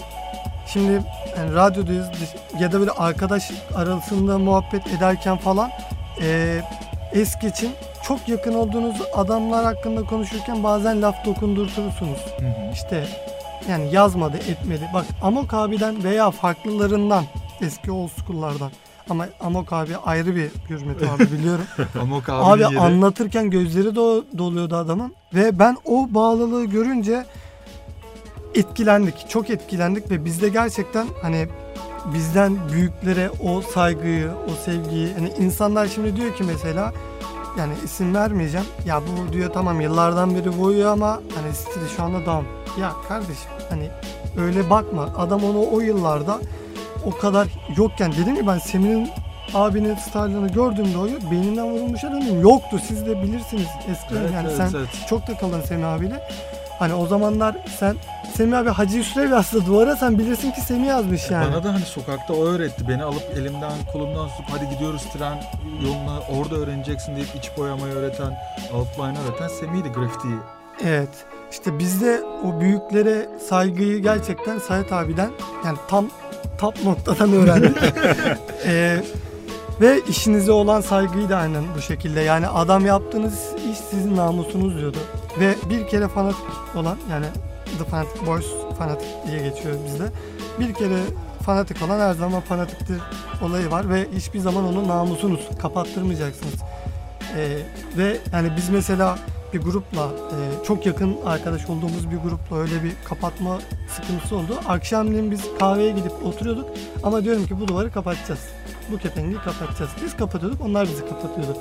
şimdi 0.74 0.92
yani 1.38 1.54
radyodayız 1.56 2.08
ya 2.60 2.72
da 2.72 2.80
böyle 2.80 2.92
arkadaş 2.92 3.52
arasında 3.76 4.38
muhabbet 4.38 4.88
ederken 4.88 5.38
falan 5.38 5.70
e, 6.22 6.62
es 7.14 7.40
geçin 7.40 7.72
çok 8.10 8.30
yakın 8.30 8.54
olduğunuz 8.54 8.96
adamlar 9.14 9.66
hakkında 9.66 10.04
konuşurken 10.04 10.64
bazen 10.64 11.02
laf 11.02 11.26
dokundurtursunuz. 11.26 12.20
Hı 12.40 12.46
hı. 12.46 12.74
İşte 12.74 13.08
yani 13.70 13.94
yazmadı 13.96 14.38
etmedi. 14.38 14.90
Bak 14.94 15.06
Amok 15.22 15.54
abiden 15.54 16.04
veya 16.04 16.32
farklılarından 16.32 17.24
eski 17.62 17.92
old 17.92 18.10
school'lardan 18.10 18.72
ama 19.10 19.26
Amok 19.40 19.74
abi 19.74 19.98
ayrı 19.98 20.36
bir 20.36 20.52
hürmeti 20.70 21.10
abi 21.10 21.32
biliyorum. 21.32 21.66
Amok 22.02 22.30
Abi 22.30 22.62
yeri. 22.62 22.80
anlatırken 22.80 23.50
gözleri 23.50 23.88
do- 23.88 24.24
doluyordu 24.38 24.76
adamın 24.76 25.14
ve 25.34 25.60
ben 25.60 25.78
o 25.86 26.08
bağlılığı 26.10 26.66
görünce 26.66 27.26
etkilendik. 28.56 29.30
Çok 29.30 29.50
etkilendik 29.50 30.12
ve 30.12 30.26
bizde 30.26 30.50
gerçekten 30.50 31.08
hani 31.22 31.48
bizden 32.14 32.58
büyüklere 32.72 33.30
o 33.44 33.62
saygıyı, 33.62 34.32
o 34.48 34.66
sevgiyi 34.66 35.14
hani 35.14 35.30
insanlar 35.40 35.88
şimdi 35.88 36.16
diyor 36.16 36.36
ki 36.36 36.44
mesela 36.44 36.94
yani 37.60 37.74
isim 37.86 38.16
vermeyeceğim. 38.16 38.68
Ya 38.86 39.02
bu 39.02 39.34
diyor 39.34 39.54
tamam 39.54 39.82
yıllardan 39.82 40.36
beri 40.36 40.60
boyuyor 40.60 40.92
ama 40.92 41.22
hani 41.36 41.56
stili 41.56 41.90
şu 41.98 42.04
anda 42.04 42.26
down. 42.26 42.46
Ya 42.82 42.94
kardeşim 43.08 43.52
hani 43.70 43.90
öyle 44.38 44.70
bakma. 44.70 45.10
Adam 45.18 45.44
onu 45.44 45.66
o 45.72 45.80
yıllarda 45.80 46.40
o 47.06 47.18
kadar 47.18 47.48
yokken 47.78 48.12
dedim 48.12 48.36
ya 48.36 48.48
ben 48.48 48.58
Semih'in 48.58 49.10
abinin 49.54 49.96
starlığını 49.96 50.48
gördüğümde 50.48 50.98
o 50.98 51.06
yıl 51.06 51.32
beynimden 51.32 51.66
vurulmuş 51.72 52.04
adamım 52.04 52.42
yoktu. 52.42 52.80
Siz 52.88 53.06
de 53.06 53.24
bilirsiniz 53.24 53.68
eskiden 53.92 54.22
Evet, 54.22 54.32
yani 54.34 54.48
evet, 54.48 54.58
sen 54.58 54.72
evet. 54.78 54.90
çok 55.10 55.28
takıldın 55.28 55.62
Semih 55.62 55.88
abiyle. 55.88 56.30
Hani 56.80 56.94
o 56.94 57.08
zamanlar 57.08 57.56
sen 57.80 57.96
Semih 58.38 58.58
abi 58.58 58.70
Hacı 58.70 58.98
Yusuf'u 58.98 59.20
yazdı 59.22 59.66
duvara 59.66 59.96
sen 59.96 60.20
bilirsin 60.20 60.52
ki 60.52 60.62
Semih 60.62 60.88
yazmış 60.88 61.32
yani. 61.32 61.52
Bana 61.54 61.64
da 61.64 61.74
hani 61.74 61.86
sokakta 61.86 62.34
o 62.34 62.46
öğretti. 62.46 62.88
Beni 62.88 63.04
alıp 63.04 63.24
elimden 63.36 63.72
kolumdan 63.92 64.30
tutup 64.30 64.46
hadi 64.50 64.70
gidiyoruz 64.70 65.04
tren 65.14 65.44
yoluna 65.84 66.20
orada 66.20 66.56
öğreneceksin 66.56 67.16
deyip 67.16 67.36
iç 67.36 67.52
boyamayı 67.58 67.94
öğreten, 67.94 68.38
outline 68.74 69.18
öğreten 69.28 69.48
Semih'di 69.48 69.90
grafitiyi. 69.90 70.36
Evet. 70.86 71.10
İşte 71.52 71.80
bizde 71.80 72.22
o 72.44 72.60
büyüklere 72.60 73.30
saygıyı 73.50 74.02
gerçekten 74.02 74.60
Sayet 74.60 74.94
abiden 74.94 75.30
yani 75.66 75.78
tam 75.90 76.10
top 76.58 76.84
noktadan 76.84 77.34
öğrendik. 77.34 77.78
Ee, 78.66 79.04
ve 79.82 80.02
işinize 80.10 80.52
olan 80.52 80.82
saygıyı 80.82 81.30
da 81.30 81.38
aynen 81.38 81.64
bu 81.78 81.82
şekilde. 81.82 82.20
Yani 82.22 82.48
adam 82.48 82.86
yaptığınız 82.86 83.50
iş 83.72 83.78
sizin 83.78 84.18
namusunuz 84.18 84.78
diyordu. 84.78 84.98
Ve 85.40 85.56
bir 85.70 85.88
kere 85.88 86.08
fanatik 86.08 86.46
olan 86.76 86.98
yani 87.12 87.26
The 87.78 87.84
Fanatic 87.84 88.26
Boys 88.26 88.46
fanatik 88.80 89.08
diye 89.28 89.50
geçiyor 89.50 89.76
bizde. 89.86 90.04
Bir 90.60 90.74
kere 90.74 91.00
fanatik 91.46 91.82
olan 91.82 92.00
her 92.00 92.14
zaman 92.14 92.42
fanatiktir 92.42 92.98
olayı 93.42 93.72
var 93.72 93.90
ve 93.90 94.08
hiçbir 94.16 94.40
zaman 94.40 94.64
onun 94.64 94.88
namusunuz. 94.88 95.50
Kapattırmayacaksınız. 95.62 96.54
Ee, 97.36 97.58
ve 97.98 98.18
yani 98.34 98.50
biz 98.58 98.70
mesela 98.70 99.20
bir 99.54 99.62
grupla 99.62 100.04
e, 100.04 100.66
çok 100.66 100.86
yakın 100.86 101.18
arkadaş 101.26 101.70
olduğumuz 101.70 102.12
bir 102.12 102.18
grupla 102.18 102.58
öyle 102.58 102.84
bir 102.84 102.92
kapatma 103.06 103.60
sıkıntısı 103.96 104.36
oldu. 104.36 104.60
Akşamleyin 104.68 105.32
biz 105.32 105.42
kahveye 105.60 105.92
gidip 105.92 106.26
oturuyorduk 106.26 106.70
ama 107.04 107.24
diyorum 107.24 107.46
ki 107.46 107.60
bu 107.60 107.68
duvarı 107.68 107.92
kapatacağız. 107.92 108.59
Bu 108.92 108.98
kepengi 108.98 109.36
kapatacağız. 109.36 109.92
Biz 110.06 110.18
kapatıyorduk 110.18 110.62
onlar 110.66 110.88
bizi 110.88 111.02
kapatıyordu. 111.10 111.58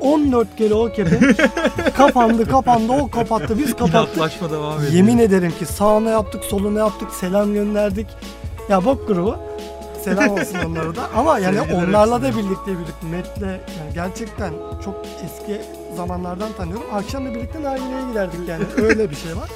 14 0.00 0.56
kere 0.56 0.74
o 0.74 0.92
kepenk 0.92 1.36
kapandı 1.96 2.48
kapandı 2.48 2.92
o 2.92 3.10
kapattı 3.10 3.58
biz 3.58 3.76
kapattık. 3.76 4.50
Devam 4.50 4.78
ediyor. 4.78 4.92
Yemin 4.92 5.18
ederim 5.18 5.52
ki 5.58 5.66
sağına 5.66 6.10
yaptık 6.10 6.44
soluna 6.44 6.78
yaptık 6.78 7.08
selam 7.20 7.54
gönderdik. 7.54 8.06
Ya 8.68 8.84
bok 8.84 9.08
grubu. 9.08 9.36
Selam 10.04 10.28
olsun 10.30 10.58
onlara 10.66 10.96
da. 10.96 11.00
Ama 11.16 11.38
yani 11.38 11.56
Sevgiler 11.58 11.82
onlarla 11.88 12.22
da 12.22 12.26
hepsine. 12.26 12.44
birlikte 12.44 12.66
büyüdük. 12.66 12.94
Met'le 13.10 13.42
yani 13.50 13.94
gerçekten 13.94 14.52
çok 14.84 14.94
eski 15.24 15.60
zamanlardan 15.96 16.52
tanıyorum. 16.56 16.84
Akşam 16.94 17.26
da 17.26 17.34
birlikte 17.34 17.62
nargileye 17.62 18.08
giderdik 18.08 18.48
yani. 18.48 18.64
Öyle 18.76 19.10
bir 19.10 19.16
şey 19.16 19.36
var. 19.36 19.48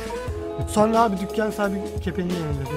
Sonra 0.72 1.02
abi 1.02 1.20
dükkan 1.20 1.50
sahibi 1.50 1.80
kepengi 2.04 2.34
yeniledi. 2.34 2.70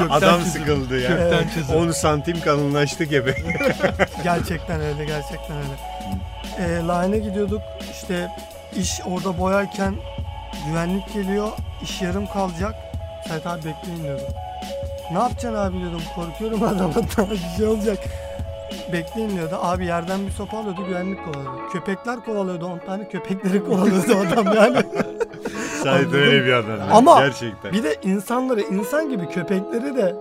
Adam 0.10 0.38
çizim. 0.44 0.60
sıkıldı 0.60 1.00
ya. 1.00 1.08
Kökten 1.08 1.48
çizim. 1.54 1.76
10 1.76 1.90
santim 1.90 2.40
kalınlaştı 2.40 3.04
gibi. 3.04 3.34
gerçekten 4.24 4.80
öyle 4.80 5.04
gerçekten 5.04 5.56
öyle. 5.56 5.76
Ee, 6.58 6.68
line 6.82 7.18
gidiyorduk 7.18 7.62
işte 7.92 8.28
iş 8.76 9.00
orada 9.06 9.38
boyarken 9.38 9.94
güvenlik 10.68 11.12
geliyor 11.14 11.48
iş 11.82 12.02
yarım 12.02 12.26
kalacak. 12.26 12.74
Sait 13.28 13.46
abi 13.46 13.58
bekleyin 13.64 14.02
diyordu. 14.02 14.22
Ne 15.12 15.18
yapacaksın 15.18 15.54
abi 15.54 15.78
diyordum 15.78 16.02
korkuyorum 16.14 16.62
adamdan 16.68 17.04
bir 17.30 17.56
şey 17.56 17.66
olacak. 17.66 17.98
Bekleyin 18.92 19.30
diyordu. 19.36 19.58
Abi 19.62 19.86
yerden 19.86 20.26
bir 20.26 20.30
sopa 20.32 20.58
alıyordu 20.58 20.86
güvenlik 20.88 21.24
kovalıyordu. 21.24 21.68
Köpekler 21.72 22.24
kovalıyordu 22.24 22.66
10 22.66 22.78
tane 22.78 23.08
köpekleri 23.08 23.64
kovalıyordu 23.64 24.16
adam 24.16 24.46
yani. 24.56 24.82
Anladım. 25.90 26.12
öyle 26.12 26.44
bir 26.44 26.52
adam. 26.52 26.78
Ama 26.92 27.20
Gerçekten. 27.20 27.72
Bir 27.72 27.82
de 27.82 27.96
insanları 28.02 28.60
insan 28.60 29.10
gibi 29.10 29.28
köpekleri 29.28 29.96
de 29.96 30.14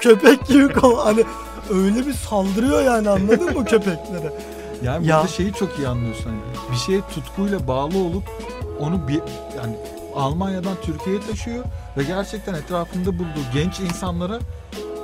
köpek 0.00 0.46
gibi 0.46 0.68
kov 0.72 0.96
hani 0.98 1.24
öyle 1.70 2.06
bir 2.06 2.12
saldırıyor 2.12 2.82
yani 2.82 3.08
anladın 3.10 3.58
mı 3.58 3.64
köpeklere? 3.64 4.32
Yani 4.82 5.06
Ya. 5.06 5.16
burada 5.16 5.28
şeyi 5.28 5.52
çok 5.52 5.78
iyi 5.78 5.88
anlıyorsun. 5.88 6.24
Hani 6.24 6.72
bir 6.72 6.76
şeye 6.76 7.00
tutkuyla 7.00 7.68
bağlı 7.68 7.98
olup 7.98 8.22
onu 8.80 9.08
bir 9.08 9.20
yani 9.56 9.76
Almanya'dan 10.16 10.74
Türkiye'ye 10.82 11.22
taşıyor 11.30 11.64
ve 11.96 12.02
gerçekten 12.02 12.54
etrafında 12.54 13.18
bulduğu 13.18 13.44
genç 13.54 13.80
insanlara 13.80 14.38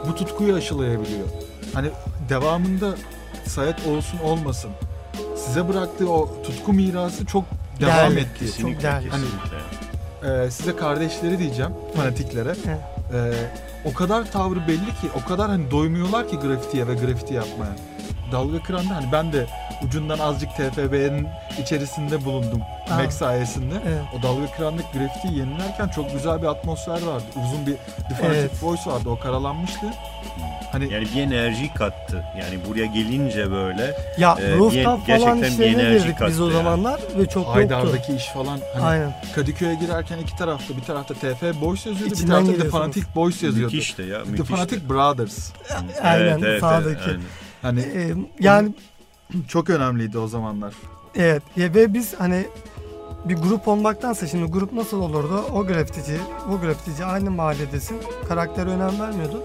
bu 0.09 0.15
tutkuyu 0.15 0.55
aşılayabiliyor. 0.55 1.27
Hani 1.75 1.89
devamında 2.29 2.95
Sayet 3.47 3.87
olsun 3.87 4.19
olmasın. 4.25 4.71
Size 5.37 5.69
bıraktığı 5.69 6.11
o 6.13 6.43
tutku 6.43 6.73
mirası 6.73 7.27
çok 7.27 7.45
devam 7.83 7.97
Değerli. 7.97 8.21
etti. 8.21 8.39
Kesinlikle, 8.47 8.73
Çok 8.75 8.83
değerli. 8.83 9.11
kesinlikle. 9.11 10.45
Ee, 10.45 10.51
size 10.51 10.77
kardeşleri 10.77 11.39
diyeceğim 11.39 11.73
fanatiklere. 11.97 12.55
Evet. 12.67 12.79
Ee, 13.15 13.33
o 13.91 13.93
kadar 13.95 14.31
tavrı 14.33 14.69
belli 14.69 14.87
ki, 15.01 15.09
o 15.25 15.29
kadar 15.29 15.49
hani 15.51 15.71
doymuyorlar 15.71 16.29
ki 16.29 16.37
grafitiye 16.37 16.89
ve 16.89 16.95
grafiti 16.95 17.35
yapmaya. 17.35 17.73
Dalga 18.33 18.63
kıranda 18.63 18.97
hani 18.97 19.13
ben 19.13 19.33
de 19.33 19.47
ucundan 19.87 20.19
azıcık 20.19 20.51
TFB'nin 20.57 21.29
içerisinde 21.63 22.25
bulundum 22.25 22.63
Aa. 22.91 22.95
Mac 22.97 23.11
sayesinde. 23.11 23.75
Evet. 23.89 24.03
O 24.19 24.23
dalga 24.23 24.47
kırandaki 24.57 24.99
grafitiyi 24.99 25.39
yenilerken 25.39 25.89
çok 25.89 26.13
güzel 26.13 26.43
bir 26.43 26.47
atmosfer 26.47 27.03
vardı. 27.03 27.25
Uzun 27.45 27.67
bir 27.67 27.75
The 28.09 28.15
Fanatic 28.15 28.41
Evet. 28.41 28.63
Voice 28.63 28.83
vardı. 28.87 29.09
O 29.09 29.19
karalanmıştı. 29.19 29.87
Hani 30.73 30.93
Yani 30.93 31.07
bir 31.17 31.21
enerji 31.23 31.75
kattı. 31.75 32.25
Yani 32.41 32.59
buraya 32.69 32.87
gelince 32.87 33.51
böyle 33.51 33.97
Ya 34.19 34.37
Ee, 34.41 34.57
rooftop 34.59 34.75
bir- 34.75 34.83
falan 34.83 35.01
gerçekten 35.07 35.43
bir 35.43 35.47
işlerine 35.49 35.83
enerji 35.83 36.07
girdik 36.07 36.17
biz 36.29 36.41
o 36.41 36.45
kattı 36.45 36.57
yani. 36.57 36.65
zamanlar 36.65 37.01
ve 37.19 37.27
çok 37.27 37.37
yoktu. 37.37 37.53
Haydar'daki 37.53 38.15
iş 38.17 38.27
falan. 38.27 38.59
Hani 38.75 38.85
Aynen. 38.85 39.15
Kadıköy'e 39.35 39.75
girerken 39.75 40.19
iki 40.19 40.37
tarafta 40.37 40.77
bir 40.77 40.83
tarafta 40.83 41.15
TF 41.15 41.61
Boys 41.61 41.87
yazıyordu. 41.87 42.11
bir 42.13 42.17
İçinden 42.17 42.45
tarafta 42.45 42.63
The. 42.63 42.69
Fanatic 42.69 43.05
Boys 43.15 43.43
yazıyordu. 43.43 43.75
müthiş 43.75 43.99
de 43.99 44.03
ya. 44.03 44.25
The 44.25 44.31
Müthiş 44.31 44.51
de. 44.51 44.55
Fanatic 44.57 44.89
Brothers. 44.89 45.51
Aynen, 46.03 46.61
sağdaki. 46.61 47.01
aynen. 47.11 47.21
Hani 47.63 47.81
Ee, 47.81 48.15
yani 48.41 48.75
çok 49.49 49.71
önemliydi 49.71 50.19
o 50.19 50.29
zamanlar. 50.29 50.75
evet 51.17 51.43
ya 51.57 51.75
ve 51.75 51.95
biz 51.95 52.15
hani 52.21 52.47
bir 53.25 53.37
grup 53.37 53.69
olmaktansa 53.69 54.27
şimdi 54.27 54.53
grup 54.53 54.73
nasıl 54.73 55.01
olurdu? 55.01 55.45
O 55.55 55.67
grafitici, 55.67 56.19
bu 56.51 56.61
grafitici 56.61 57.05
aynı 57.05 57.31
mahalledesin. 57.31 57.97
Karaktere 58.29 58.71
önem 58.71 59.01
vermiyordu. 59.01 59.43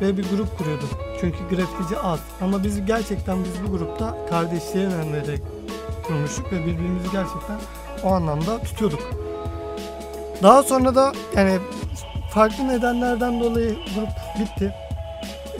Ve 0.00 0.16
bir 0.16 0.24
grup 0.36 0.58
kuruyordu. 0.58 0.84
Çünkü 1.20 1.38
grafitici 1.50 2.00
az. 2.00 2.20
Ama 2.40 2.64
biz 2.64 2.86
gerçekten 2.86 3.44
biz 3.44 3.50
bu 3.66 3.70
grupta 3.78 4.16
kardeşliğe 4.30 4.86
önem 4.86 5.12
vererek 5.12 5.40
kurmuştuk 6.06 6.52
ve 6.52 6.58
birbirimizi 6.66 7.10
gerçekten 7.12 7.58
o 8.04 8.12
anlamda 8.12 8.58
tutuyorduk. 8.62 9.10
Daha 10.42 10.62
sonra 10.62 10.94
da 10.94 11.12
yani 11.36 11.58
farklı 12.34 12.68
nedenlerden 12.68 13.40
dolayı 13.40 13.74
grup 13.74 14.08
bitti. 14.40 14.74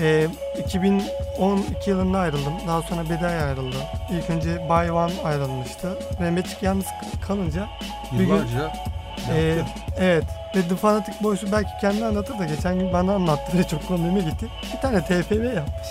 Ee, 0.00 0.26
2012 0.66 1.90
yılında 1.90 2.18
ayrıldım. 2.18 2.53
Daha 2.66 2.83
sonra 2.83 3.05
Beday 3.11 3.42
ayrıldı. 3.42 3.76
İlk 4.11 4.31
önce 4.31 4.68
Bay 4.68 4.90
One 4.90 5.12
ayrılmıştı. 5.24 5.98
Mehmetçik 6.20 6.62
yalnız 6.62 6.87
kalınca 7.26 7.66
Bir 8.12 8.18
gün- 8.18 8.26
Yıllarca 8.26 8.59
yaptı. 8.62 8.90
evet 9.98 10.24
ve 10.56 10.62
The 10.68 10.76
Fanatic 10.76 11.14
Boys'u 11.22 11.52
belki 11.52 11.70
kendi 11.80 12.04
anlatır 12.04 12.38
da 12.38 12.44
geçen 12.44 12.78
gün 12.78 12.92
bana 12.92 13.14
anlattı 13.14 13.58
ve 13.58 13.64
çok 13.64 13.88
komiğime 13.88 14.20
gitti. 14.20 14.48
Bir 14.74 14.80
tane 14.80 15.04
TFB 15.04 15.44
yapmış. 15.56 15.88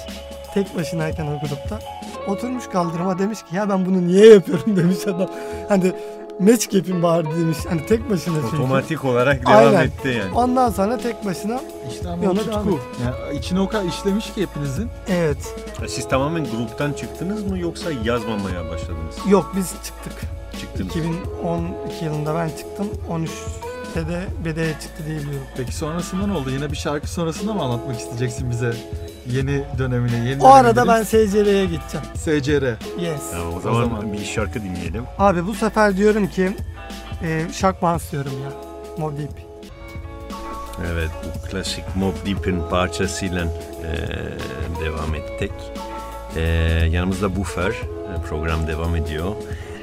Tek 0.53 0.77
başınayken 0.77 1.27
o 1.27 1.39
grupta. 1.39 1.79
Oturmuş 2.27 2.67
kaldırıma 2.67 3.19
demiş 3.19 3.39
ki 3.43 3.55
ya 3.55 3.69
ben 3.69 3.85
bunu 3.85 4.07
niye 4.07 4.33
yapıyorum 4.33 4.75
demiş 4.77 4.97
adam. 5.07 5.29
Hani 5.69 5.91
match 6.39 6.73
yapayım 6.73 7.03
bari 7.03 7.25
demiş. 7.25 7.57
Hani 7.69 7.85
tek 7.85 8.09
başına 8.09 8.35
çünkü. 8.41 8.55
Otomatik 8.55 9.05
olarak 9.05 9.45
devam 9.47 9.57
Aynen. 9.57 9.81
etti 9.83 10.07
yani. 10.07 10.33
Ondan 10.35 10.69
sonra 10.69 10.97
tek 10.97 11.25
başına 11.25 11.59
İşte 11.91 12.09
ama 12.09 12.23
Yola 12.25 12.47
devam 12.47 12.63
tutku. 12.63 12.79
Yani 13.05 13.37
içine 13.37 13.59
o 13.59 13.67
kadar 13.67 13.85
işlemiş 13.85 14.33
ki 14.33 14.41
hepinizin. 14.41 14.89
evet 15.07 15.55
Siz 15.87 16.07
tamamen 16.07 16.43
gruptan 16.45 16.93
çıktınız 16.93 17.43
mı 17.43 17.59
yoksa 17.59 17.91
yazmamaya 18.03 18.69
başladınız? 18.69 19.15
yok 19.29 19.51
biz 19.57 19.69
çıktık. 19.83 20.13
Çıktınız. 20.59 20.95
2012 20.95 22.05
yılında 22.05 22.35
ben 22.35 22.47
çıktım. 22.49 22.87
13 23.09 23.29
ve 23.95 24.07
de 24.07 24.21
bedeye 24.45 24.73
çıktı 24.73 25.03
diye 25.07 25.17
biliyorum. 25.19 25.47
Peki 25.57 25.75
sonrasında 25.75 26.27
ne 26.27 26.33
oldu? 26.33 26.49
Yine 26.49 26.71
bir 26.71 26.77
şarkı 26.77 27.07
sonrasında 27.07 27.53
mı 27.53 27.61
anlatmak 27.63 27.99
isteyeceksin 27.99 28.51
bize? 28.51 28.73
Yeni 29.27 29.63
dönemini, 29.77 30.29
yeni 30.29 30.43
O 30.43 30.47
arada 30.47 30.87
ben? 30.87 31.03
SCR'ye 31.03 31.65
gideceğim. 31.65 32.05
SCR. 32.15 32.63
Yes. 33.01 33.31
Tamam, 33.31 33.53
o 33.53 33.57
O 33.57 33.61
zaman, 33.61 33.83
zaman. 33.83 34.13
bir 34.13 34.25
şarkı 34.25 34.63
dinleyelim. 34.63 35.03
Abi 35.17 35.47
bu 35.47 35.53
sefer 35.55 35.97
diyorum 35.97 36.27
ki 36.27 36.51
e, 37.23 37.45
Shark 37.53 37.81
Bounce 37.81 38.03
diyorum 38.11 38.31
ya. 38.43 38.49
Mob 38.97 39.17
Deep. 39.17 39.31
Evet, 40.93 41.09
bu 41.25 41.49
klasik 41.49 41.83
Mob 41.95 42.13
Deep'in 42.25 42.61
parçasıyla 42.69 43.45
e, 43.45 43.91
devam 44.85 45.15
ettik. 45.15 45.51
E, 46.35 46.41
yanımızda 46.91 47.35
Buffer, 47.35 47.69
e, 47.71 48.21
program 48.29 48.67
devam 48.67 48.95
ediyor. 48.95 49.35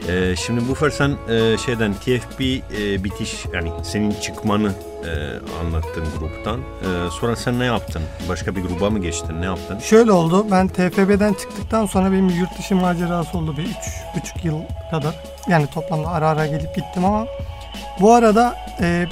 E, 0.08 0.36
şimdi 0.36 0.68
Buffer 0.68 0.90
sen 0.90 1.16
e, 1.28 1.58
şeyden 1.58 1.94
TFB 1.94 2.40
e, 2.40 3.04
bitiş, 3.04 3.44
yani 3.54 3.70
senin 3.82 4.10
çıkmanı 4.10 4.72
e, 5.04 5.10
anlattın 5.60 6.04
gruptan. 6.18 6.60
E, 6.60 7.10
sonra 7.10 7.36
sen 7.36 7.58
ne 7.58 7.64
yaptın? 7.64 8.02
Başka 8.28 8.56
bir 8.56 8.62
gruba 8.62 8.90
mı 8.90 8.98
geçtin? 8.98 9.40
Ne 9.40 9.44
yaptın? 9.44 9.78
Şöyle 9.78 10.12
oldu. 10.12 10.46
Ben 10.50 10.68
TFB'den 10.68 11.32
çıktıktan 11.32 11.86
sonra 11.86 12.12
benim 12.12 12.28
yurt 12.28 12.58
dışı 12.58 12.74
macerası 12.74 13.38
oldu 13.38 13.56
bir 13.56 13.62
üç 13.62 13.76
buçuk 14.16 14.44
yıl 14.44 14.60
kadar. 14.90 15.14
Yani 15.48 15.66
toplamda 15.66 16.08
ara 16.08 16.28
ara 16.28 16.46
gelip 16.46 16.74
gittim 16.76 17.04
ama 17.04 17.26
bu 18.00 18.12
arada 18.12 18.56
e, 18.80 19.06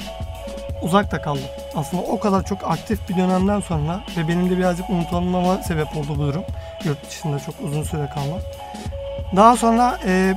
uzakta 0.83 1.23
kaldım. 1.23 1.44
Aslında 1.75 2.03
o 2.03 2.20
kadar 2.20 2.44
çok 2.47 2.59
aktif 2.64 3.09
bir 3.09 3.16
dönemden 3.16 3.61
sonra 3.61 4.01
ve 4.16 4.29
benim 4.29 4.51
de 4.51 4.59
birazcık 4.59 4.90
unutulmama 4.90 5.57
sebep 5.57 5.97
oldu 5.97 6.09
bu 6.09 6.18
durum. 6.18 6.44
Yurt 6.85 7.09
dışında 7.09 7.38
çok 7.38 7.55
uzun 7.62 7.83
süre 7.83 8.09
kalmam. 8.14 8.40
Daha 9.37 9.57
sonra 9.57 9.99
e, 10.07 10.35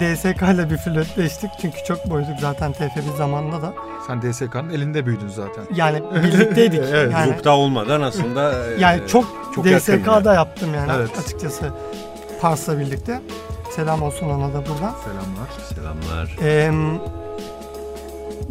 DSK 0.00 0.42
ile 0.54 0.70
bir 0.70 0.76
flörtleştik 0.76 1.50
çünkü 1.60 1.76
çok 1.88 2.10
boyduk 2.10 2.40
zaten 2.40 2.72
TFB 2.72 3.16
zamanında 3.16 3.62
da. 3.62 3.72
Sen 4.06 4.22
DSK'nın 4.22 4.70
elinde 4.70 5.06
büyüdün 5.06 5.28
zaten. 5.28 5.64
Yani 5.74 6.02
birlikteydik. 6.14 6.80
Evet, 6.92 7.12
yani, 7.12 7.30
Grupta 7.32 7.50
olmadan 7.50 8.00
aslında 8.02 8.52
e, 8.68 8.80
yani 8.80 9.08
çok, 9.08 9.24
çok 9.54 9.64
DSK'da 9.64 10.10
yani. 10.30 10.36
yaptım 10.36 10.74
yani 10.74 10.92
Evet. 10.96 11.10
açıkçası 11.24 11.70
Pars'la 12.40 12.78
birlikte. 12.78 13.20
Selam 13.76 14.02
olsun 14.02 14.28
ona 14.28 14.48
da 14.48 14.58
buradan. 14.66 14.94
Selamlar. 15.04 15.50
Selamlar. 15.74 16.36
Ee, 16.42 16.72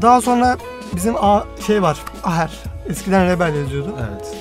daha 0.01 0.21
sonra 0.21 0.57
bizim 0.95 1.15
A, 1.23 1.43
şey 1.67 1.81
var 1.81 1.97
Aher. 2.23 2.51
Eskiden 2.89 3.29
Rebel 3.29 3.55
yazıyordu. 3.55 3.95
Evet. 4.11 4.35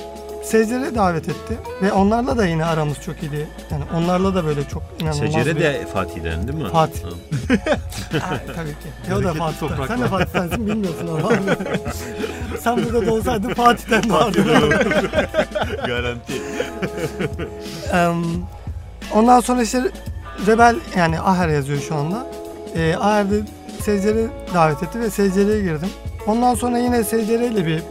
SCR'e 0.49 0.95
davet 0.95 1.29
etti 1.29 1.57
ve 1.81 1.93
onlarla 1.93 2.37
da 2.37 2.45
yine 2.45 2.65
aramız 2.65 2.97
çok 3.05 3.23
iyiydi. 3.23 3.47
Yani 3.71 3.83
onlarla 3.97 4.35
da 4.35 4.45
böyle 4.45 4.63
çok 4.67 4.83
inanılmaz 4.99 5.31
Secere 5.33 5.55
bir... 5.55 5.61
de 5.61 5.85
Fatih'den 5.93 6.47
değil 6.47 6.57
mi? 6.59 6.69
Fatih. 6.69 7.03
Ha. 8.19 8.37
Tabii 8.55 8.69
ki. 8.69 9.13
O 9.13 9.23
da 9.23 9.33
Fatih'ten. 9.33 9.67
topraklar. 9.67 9.87
Sen 9.87 10.01
de 10.01 10.07
Fatih'tensin 10.07 10.67
bilmiyorsun 10.67 11.07
ama. 11.07 11.31
Sen 12.59 12.77
burada 12.85 13.05
da 13.05 13.13
olsaydın 13.13 13.53
Fatih'ten 13.53 14.09
doğardın. 14.09 14.45
Garanti. 15.87 16.33
Em, 17.93 18.15
ondan 19.13 19.39
sonra 19.39 19.61
işte 19.61 19.81
Rebel 20.47 20.75
yani 20.97 21.19
Aher 21.19 21.49
yazıyor 21.49 21.79
şu 21.81 21.95
anda. 21.95 22.27
E, 22.75 22.95
Aher'de 22.95 23.41
SCR'e 23.81 24.27
davet 24.53 24.83
etti 24.83 24.99
ve 24.99 25.09
SCR'ye 25.09 25.61
girdim. 25.61 25.89
Ondan 26.27 26.55
sonra 26.55 26.77
yine 26.77 27.03
SCR 27.03 27.15
ile 27.15 27.65
bir 27.65 27.81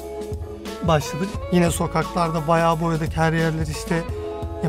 başladık. 0.82 1.28
Yine 1.52 1.70
sokaklarda 1.70 2.48
bayağı 2.48 2.80
boyadık 2.80 3.16
her 3.16 3.32
yerler 3.32 3.66
işte. 3.66 4.02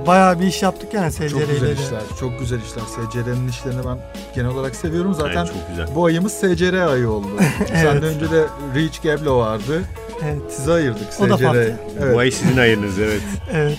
Bayağı 0.07 0.39
bir 0.39 0.45
iş 0.47 0.61
yaptık 0.63 0.93
yani 0.93 1.11
SCR 1.11 1.27
Çok 1.29 1.49
güzel 1.49 1.77
işler. 1.77 2.01
Çok 2.19 2.39
güzel 2.39 2.59
işler. 2.61 2.81
SCR'nin 2.81 3.47
işlerini 3.47 3.81
ben 3.85 3.97
genel 4.35 4.49
olarak 4.51 4.75
seviyorum. 4.75 5.13
Zaten 5.13 5.29
Aynen, 5.37 5.45
çok 5.45 5.69
güzel. 5.69 5.87
bu 5.95 6.05
ayımız 6.05 6.33
SCR 6.33 6.73
ayı 6.87 7.09
oldu. 7.09 7.27
Evet. 7.59 7.69
Senden 7.69 8.03
önce 8.03 8.31
de 8.31 8.43
Reach 8.75 9.01
Gablo 9.03 9.37
vardı. 9.37 9.83
Evet. 10.23 10.41
Sizi 10.49 10.71
ayırdık 10.71 11.07
O 11.21 11.29
da 11.29 11.37
SCR. 11.37 11.43
farklı. 11.43 11.71
Evet. 11.99 12.15
Bu 12.15 12.19
ay 12.19 12.31
sizin 12.31 12.57
ayınız 12.57 12.99
evet. 12.99 13.21
Evet. 13.53 13.77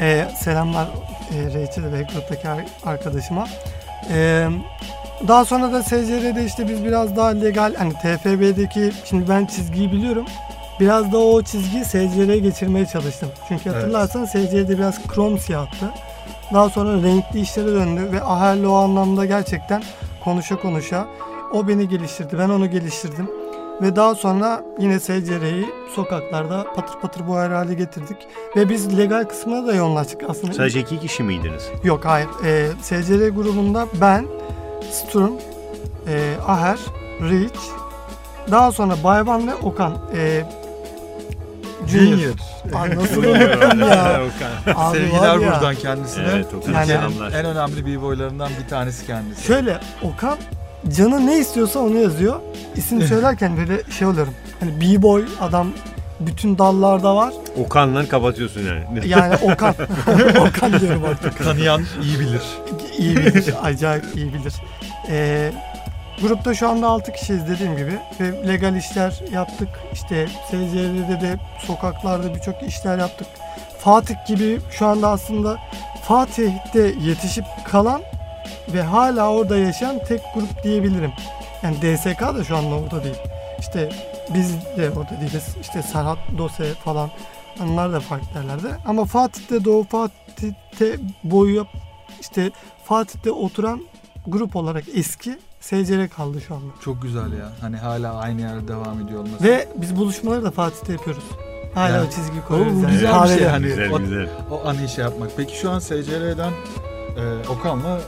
Ee, 0.00 0.28
selamlar 0.44 0.88
e, 1.34 1.46
Rachel 1.62 1.84
ve 1.92 2.06
ar- 2.50 2.92
arkadaşıma. 2.92 3.46
Ee, 4.12 4.48
daha 5.28 5.44
sonra 5.44 5.72
da 5.72 5.82
SCR'de 5.82 6.44
işte 6.44 6.68
biz 6.68 6.84
biraz 6.84 7.16
daha 7.16 7.28
legal 7.28 7.74
hani 7.74 7.92
TFB'deki 7.92 8.92
şimdi 9.04 9.28
ben 9.28 9.46
çizgiyi 9.46 9.92
biliyorum. 9.92 10.26
Biraz 10.80 11.12
da 11.12 11.18
o 11.18 11.42
çizgiyi 11.42 11.84
SCR'ye 11.84 12.38
geçirmeye 12.38 12.86
çalıştım. 12.86 13.28
Çünkü 13.48 13.62
Evet. 13.66 13.76
hatırlarsan 13.76 14.24
SCR'de 14.24 14.68
biraz 14.78 15.06
krom 15.06 15.38
siyahtı. 15.38 15.90
Daha 16.54 16.70
sonra 16.70 17.02
renkli 17.02 17.40
işlere 17.40 17.66
döndü 17.66 18.08
ve 18.12 18.22
Aher'le 18.22 18.64
o 18.66 18.74
anlamda 18.74 19.24
gerçekten 19.24 19.82
konuşa 20.24 20.56
konuşa 20.56 21.06
o 21.52 21.68
beni 21.68 21.88
geliştirdi. 21.88 22.38
Ben 22.38 22.48
onu 22.48 22.70
geliştirdim. 22.70 23.30
Ve 23.82 23.96
daha 23.96 24.14
sonra 24.14 24.64
yine 24.78 25.00
SCR'yi 25.00 25.66
sokaklarda 25.94 26.66
patır 26.76 27.00
patır 27.00 27.26
bu 27.28 27.36
hale 27.36 27.74
getirdik. 27.74 28.16
Ve 28.56 28.68
biz 28.68 28.98
legal 28.98 29.24
kısmına 29.24 29.66
da 29.66 29.74
yoğunlaştık 29.74 30.20
aslında. 30.30 30.52
Sadece 30.54 30.80
iki 30.80 31.00
kişi 31.00 31.22
miydiniz? 31.22 31.62
Yok 31.84 32.04
hayır. 32.04 32.28
Ee, 32.44 32.68
SCR 32.82 33.28
grubunda 33.28 33.86
ben, 34.00 34.26
Sturm, 34.90 35.32
e, 36.08 36.34
Aher, 36.46 36.78
Reach, 37.20 37.60
daha 38.50 38.72
sonra 38.72 38.94
Bayvan 39.04 39.48
ve 39.48 39.54
Okan. 39.54 39.92
E, 40.16 40.44
Junior. 41.88 42.34
Ay, 42.74 42.96
nasıl 42.96 43.16
unuttum 43.24 43.80
ya. 43.80 44.20
Abi 44.74 44.98
Sevgiler 44.98 45.20
var 45.28 45.38
ya. 45.38 45.52
buradan 45.52 45.74
kendisine. 45.74 46.24
Evet, 46.34 46.46
o 46.66 46.70
Yani- 46.70 46.86
selamlar. 46.86 47.32
En 47.32 47.44
önemli 47.44 47.86
b-boylarından 47.86 48.50
bir 48.64 48.68
tanesi 48.68 49.06
kendisi. 49.06 49.44
Şöyle 49.46 49.78
Okan 50.02 50.38
canı 50.96 51.26
ne 51.26 51.38
istiyorsa 51.38 51.78
onu 51.78 51.98
yazıyor. 51.98 52.40
İsim 52.76 53.02
söylerken 53.02 53.56
böyle 53.56 53.90
şey 53.90 54.06
oluyorum. 54.08 54.34
Hani 54.60 54.80
B-boy 54.80 55.24
adam 55.40 55.68
bütün 56.20 56.58
dallarda 56.58 57.16
var. 57.16 57.32
Okan'la 57.64 58.08
kapatıyorsun 58.08 58.60
yani. 58.60 59.08
Yani 59.08 59.34
Okan. 59.42 59.74
Okan 60.48 60.80
diyorum 60.80 61.04
artık. 61.04 61.44
Tanıyan 61.44 61.82
iyi 62.02 62.20
bilir. 62.20 62.42
iyi 62.98 63.16
bilir. 63.16 63.54
Acayip 63.62 64.04
iyi 64.14 64.34
bilir. 64.34 64.54
Ee, 65.10 65.52
grupta 66.22 66.54
şu 66.54 66.68
anda 66.68 66.86
6 66.86 67.12
kişiyiz 67.12 67.48
dediğim 67.48 67.76
gibi. 67.76 67.98
Ve 68.20 68.48
legal 68.48 68.76
işler 68.76 69.20
yaptık. 69.32 69.68
İşte 69.92 70.28
SCR'de 70.48 71.20
de 71.20 71.36
sokaklarda 71.66 72.34
birçok 72.34 72.62
işler 72.62 72.98
yaptık. 72.98 73.26
Fatih 73.78 74.14
gibi 74.26 74.60
şu 74.70 74.86
anda 74.86 75.08
aslında 75.08 75.58
Fatih'te 76.02 76.94
yetişip 77.00 77.44
kalan 77.70 78.02
ve 78.74 78.82
hala 78.82 79.30
orada 79.30 79.56
yaşayan 79.56 80.04
tek 80.04 80.20
grup 80.34 80.62
diyebilirim. 80.64 81.12
Yani 81.62 81.76
DSK 81.76 82.20
da 82.20 82.44
şu 82.44 82.56
anda 82.56 82.74
orada 82.74 83.04
değil. 83.04 83.16
İşte 83.58 83.90
biz 84.34 84.52
de 84.76 84.90
orada 84.90 85.20
değiliz. 85.20 85.56
İşte 85.60 85.82
Serhat 85.82 86.18
Dose 86.38 86.74
falan 86.74 87.10
onlar 87.64 87.92
da 87.92 88.00
farklı 88.00 88.40
yerlerde. 88.40 88.76
Ama 88.86 89.04
Fatih'te 89.04 89.64
doğu 89.64 89.84
Fatih'te 89.84 90.96
boyu 91.24 91.66
işte 92.20 92.50
Fatih'te 92.84 93.30
oturan 93.30 93.80
grup 94.26 94.56
olarak 94.56 94.84
eski 94.94 95.38
SCR 95.66 96.08
kaldı 96.16 96.40
şu 96.40 96.54
anda. 96.54 96.66
Çok 96.80 97.02
güzel 97.02 97.32
ya. 97.32 97.52
Hani 97.60 97.76
hala 97.76 98.14
aynı 98.14 98.40
yerde 98.40 98.68
devam 98.68 99.00
ediyor 99.00 99.20
olması. 99.20 99.44
Ve 99.44 99.68
biz 99.76 99.96
buluşmaları 99.96 100.44
da 100.44 100.50
Fatih'te 100.50 100.92
yapıyoruz. 100.92 101.24
Hala 101.74 101.88
Yani- 101.88 102.06
o 102.08 102.10
çizgi 102.10 102.44
koyuyoruz. 102.48 102.82
yani. 102.82 102.92
güzel 102.92 103.22
bir 103.24 103.28
şey 103.38 103.46
hani. 103.46 103.64
güzel 103.66 103.92
o, 103.92 103.98
güzel. 103.98 104.28
o 104.50 104.68
anı 104.68 104.88
şey 104.88 105.04
yapmak. 105.04 105.30
Peki 105.36 105.58
şu 105.58 105.70
an 105.70 105.78
SCR'den 105.78 106.52
e, 107.16 107.48
Okan'la 107.48 108.00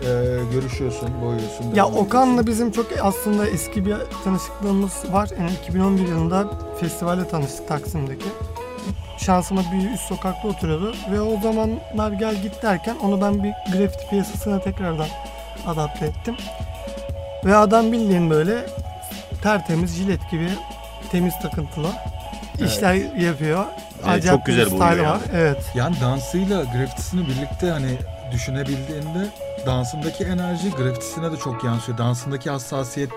e, 0.00 0.06
görüşüyorsun, 0.52 1.08
boyuyorsun. 1.22 1.74
Ya 1.74 1.86
Okan'la 1.86 2.26
ediyorsun. 2.26 2.46
bizim 2.46 2.70
çok 2.72 2.86
aslında 3.02 3.46
eski 3.46 3.86
bir 3.86 3.96
tanışıklığımız 4.24 4.92
var. 5.12 5.30
Yani 5.40 5.50
2011 5.64 6.08
yılında 6.08 6.48
festivalde 6.80 7.28
tanıştık 7.28 7.68
Taksim'deki. 7.68 8.26
Şansıma 9.18 9.60
bir 9.72 9.90
üst 9.94 10.02
sokakta 10.02 10.48
oturuyordu 10.48 10.94
ve 11.12 11.20
o 11.20 11.40
zamanlar 11.40 12.12
gel 12.12 12.42
git 12.42 12.62
derken 12.62 12.96
onu 13.02 13.20
ben 13.20 13.42
bir 13.44 13.52
grafiti 13.72 14.08
piyasasına 14.10 14.60
tekrardan 14.60 15.08
adapte 15.66 16.06
ettim. 16.06 16.36
Ve 17.48 17.56
adam 17.56 17.92
bildiğin 17.92 18.30
böyle 18.30 18.66
tertemiz 19.42 19.96
jilet 19.96 20.30
gibi 20.30 20.48
temiz 21.10 21.34
takıntılı 21.42 21.88
Evet. 22.58 22.70
işler 22.70 22.94
yapıyor. 22.94 23.64
Evet, 23.94 24.08
Acayip 24.08 24.38
çok 24.38 24.46
güzel 24.46 24.64
bir 24.64 24.70
style 24.70 25.02
var. 25.02 25.18
Evet. 25.34 25.72
Yani 25.74 25.96
dansıyla 26.00 26.64
grafitisini 26.64 27.26
birlikte 27.26 27.70
hani 27.70 27.98
düşünebildiğinde 28.32 29.26
dansındaki 29.66 30.24
enerji 30.24 30.70
grafitisine 30.70 31.32
de 31.32 31.36
çok 31.36 31.64
yansıyor. 31.64 31.98
Dansındaki 31.98 32.50
hassasiyet 32.50 33.10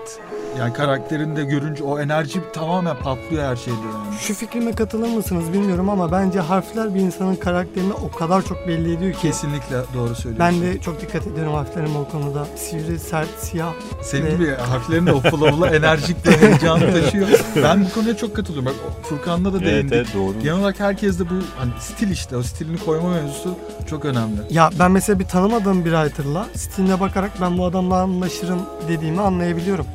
yani 0.58 0.72
karakterinde 0.72 1.44
görünce 1.44 1.84
o 1.84 1.98
enerji 2.00 2.40
tamamen 2.52 2.96
patlıyor 2.96 3.44
her 3.44 3.56
şeyde 3.56 3.76
yani. 3.94 4.14
Şu 4.20 4.34
fikrime 4.34 4.72
katılır 4.72 5.08
mısınız 5.08 5.52
bilmiyorum 5.52 5.88
ama 5.88 6.12
bence 6.12 6.40
harfler 6.40 6.94
bir 6.94 7.00
insanın 7.00 7.36
karakterini 7.36 7.92
o 7.92 8.10
kadar 8.18 8.42
çok 8.42 8.68
belli 8.68 8.94
ediyor 8.94 9.12
ki. 9.12 9.18
Kesinlikle 9.22 9.76
doğru 9.94 10.14
söylüyorsun. 10.14 10.38
Ben 10.38 10.60
de 10.62 10.80
çok 10.80 11.00
dikkat 11.00 11.26
ediyorum 11.26 11.54
harflerime 11.54 11.98
o 11.98 12.08
konuda. 12.08 12.46
Sivri, 12.56 12.98
sert, 12.98 13.28
siyah. 13.38 13.72
Senin 14.02 14.26
Ve- 14.26 14.30
gibi 14.30 14.50
harflerin 14.54 15.06
de 15.06 15.12
o 15.12 15.20
flow'la 15.20 15.68
enerjik 15.76 16.24
bir 16.26 16.30
heyecan 16.32 16.80
taşıyor. 16.92 17.28
Ben 17.62 17.84
bu 17.84 17.94
konuya 17.94 18.16
çok 18.16 18.36
katılıyorum. 18.36 18.66
Bak 18.66 18.74
Furkan'la 19.02 19.52
da 19.52 19.56
Evet, 19.58 19.66
değindik. 19.66 19.92
evet 19.92 20.06
doğru. 20.14 20.40
Genel 20.42 20.58
olarak 20.58 20.80
herkes 20.80 21.18
de 21.18 21.24
bu 21.30 21.34
hani 21.58 21.70
stil 21.80 22.10
işte 22.10 22.36
o 22.36 22.42
stilini 22.42 22.78
koyma 22.78 23.08
mevzusu 23.10 23.54
çok 23.90 24.04
önemli. 24.04 24.40
Ya 24.50 24.70
ben 24.78 24.90
mesela 24.90 25.18
bir 25.18 25.24
tanımadığım 25.24 25.84
bir 25.84 25.90
writer'la 25.90 26.46
stiline 26.56 27.00
bakarak 27.00 27.30
ben 27.40 27.58
bu 27.58 27.64
adamla 27.66 27.96
anlaşırım 27.96 28.58
dediğimi 28.88 29.20
anlayabiliyorum. 29.20 29.86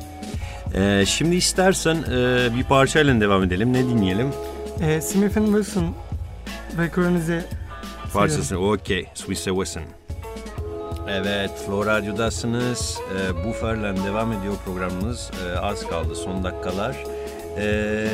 Ee, 0.74 1.04
şimdi 1.06 1.36
istersen 1.36 1.96
e, 1.96 2.48
bir 2.56 2.64
parçayla 2.64 3.20
devam 3.20 3.42
edelim. 3.42 3.72
Ne 3.72 3.84
dinleyelim? 3.84 4.30
E, 4.80 5.00
Smith 5.00 5.34
Wesson 5.34 5.94
rekoronize 6.78 7.44
Parçası 8.12 8.58
okey. 8.58 9.06
Swiss 9.14 9.44
Wesson. 9.44 9.82
Evet, 11.08 11.50
Flow 11.66 11.90
Radyo'dasınız. 11.90 12.98
E, 13.18 13.44
Buffer'le 13.44 13.96
devam 14.04 14.32
ediyor 14.32 14.54
programımız. 14.64 15.30
E, 15.46 15.58
az 15.58 15.86
kaldı 15.86 16.14
son 16.14 16.44
dakikalar. 16.44 16.96
E, 17.58 18.08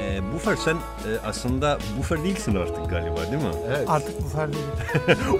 e, 0.00 0.32
Buffer 0.34 0.56
sen 0.56 0.74
e, 0.74 0.78
aslında 1.26 1.78
Buffer 1.98 2.24
değilsin 2.24 2.54
artık 2.56 2.90
galiba 2.90 3.16
değil 3.16 3.42
mi? 3.42 3.54
Evet. 3.68 3.84
artık 3.88 4.24
bu 4.24 4.28
fer 4.28 4.48
değil. 4.52 4.64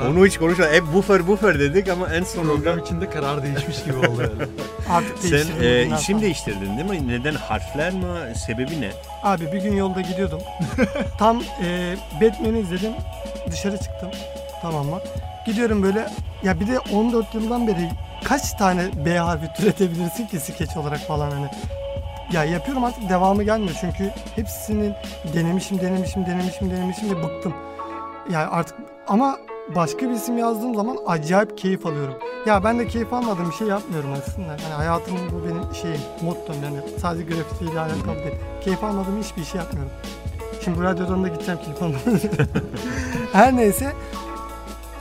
Onu 0.08 0.26
hiç 0.26 0.38
konuşmadık. 0.38 0.72
Hep 0.72 0.84
Buffer 0.94 1.26
Buffer 1.26 1.58
dedik 1.58 1.88
ama 1.88 2.14
en 2.14 2.24
sonunda 2.24 2.52
Program 2.54 2.78
içinde 2.78 3.10
karar 3.10 3.42
değişmiş 3.42 3.84
gibi 3.84 3.96
oldu 3.96 4.20
öyle. 4.20 4.32
Artık 4.90 5.18
sen 5.18 5.62
e, 5.62 5.82
isim 5.82 5.96
sonra. 5.98 6.20
değiştirdin 6.20 6.78
değil 6.78 6.90
mi? 7.00 7.08
Neden? 7.08 7.34
Harfler 7.34 7.92
mi? 7.92 8.36
Sebebi 8.46 8.80
ne? 8.80 8.90
Abi 9.22 9.52
bir 9.52 9.62
gün 9.62 9.76
yolda 9.76 10.00
gidiyordum. 10.00 10.40
Tam 11.18 11.42
e, 11.62 11.96
Batman'i 12.20 12.58
izledim. 12.60 12.92
Dışarı 13.50 13.78
çıktım. 13.78 14.10
Tamam 14.62 14.86
mı? 14.86 14.98
Gidiyorum 15.46 15.82
böyle. 15.82 16.08
Ya 16.42 16.60
bir 16.60 16.66
de 16.66 16.78
14 16.78 17.34
yıldan 17.34 17.66
beri 17.66 17.90
kaç 18.24 18.52
tane 18.52 18.82
B 19.06 19.18
harfi 19.18 19.52
türetebilirsin 19.56 20.26
ki 20.26 20.40
skeç 20.40 20.76
olarak 20.76 21.00
falan 21.00 21.30
hani. 21.30 21.46
Ya 22.32 22.44
yapıyorum 22.44 22.84
artık 22.84 23.08
devamı 23.08 23.42
gelmiyor 23.42 23.76
çünkü 23.80 24.10
hepsinin 24.36 24.94
denemişim 25.34 25.80
denemişim 25.80 26.26
denemişim 26.26 26.70
denemişim 26.70 27.10
ve 27.10 27.22
bıktım. 27.22 27.54
Yani 28.32 28.46
artık 28.46 28.76
ama 29.08 29.38
başka 29.74 30.08
bir 30.08 30.14
isim 30.14 30.38
yazdığım 30.38 30.74
zaman 30.74 30.96
acayip 31.06 31.58
keyif 31.58 31.86
alıyorum. 31.86 32.14
Ya 32.46 32.64
ben 32.64 32.78
de 32.78 32.88
keyif 32.88 33.12
almadığım 33.12 33.50
bir 33.50 33.54
şey 33.54 33.66
yapmıyorum 33.66 34.10
aslında. 34.12 34.48
Yani 34.48 34.74
hayatımın 34.76 35.20
bu 35.32 35.44
benim 35.44 35.74
şeyim, 35.74 36.00
mottom 36.22 36.56
yani 36.64 36.78
sadece 37.00 37.24
grafitiyle 37.24 37.80
alakalı 37.80 38.16
değil. 38.16 38.34
Keyif 38.64 38.84
almadığım 38.84 39.22
hiçbir 39.22 39.44
şey 39.44 39.60
yapmıyorum. 39.60 39.92
Şimdi 40.64 40.78
bu 40.78 40.82
radyodan 40.82 41.24
da 41.24 41.28
gideceğim 41.28 41.60
keyif 41.64 41.82
almadığım. 41.82 42.20
Her 43.32 43.56
neyse. 43.56 43.92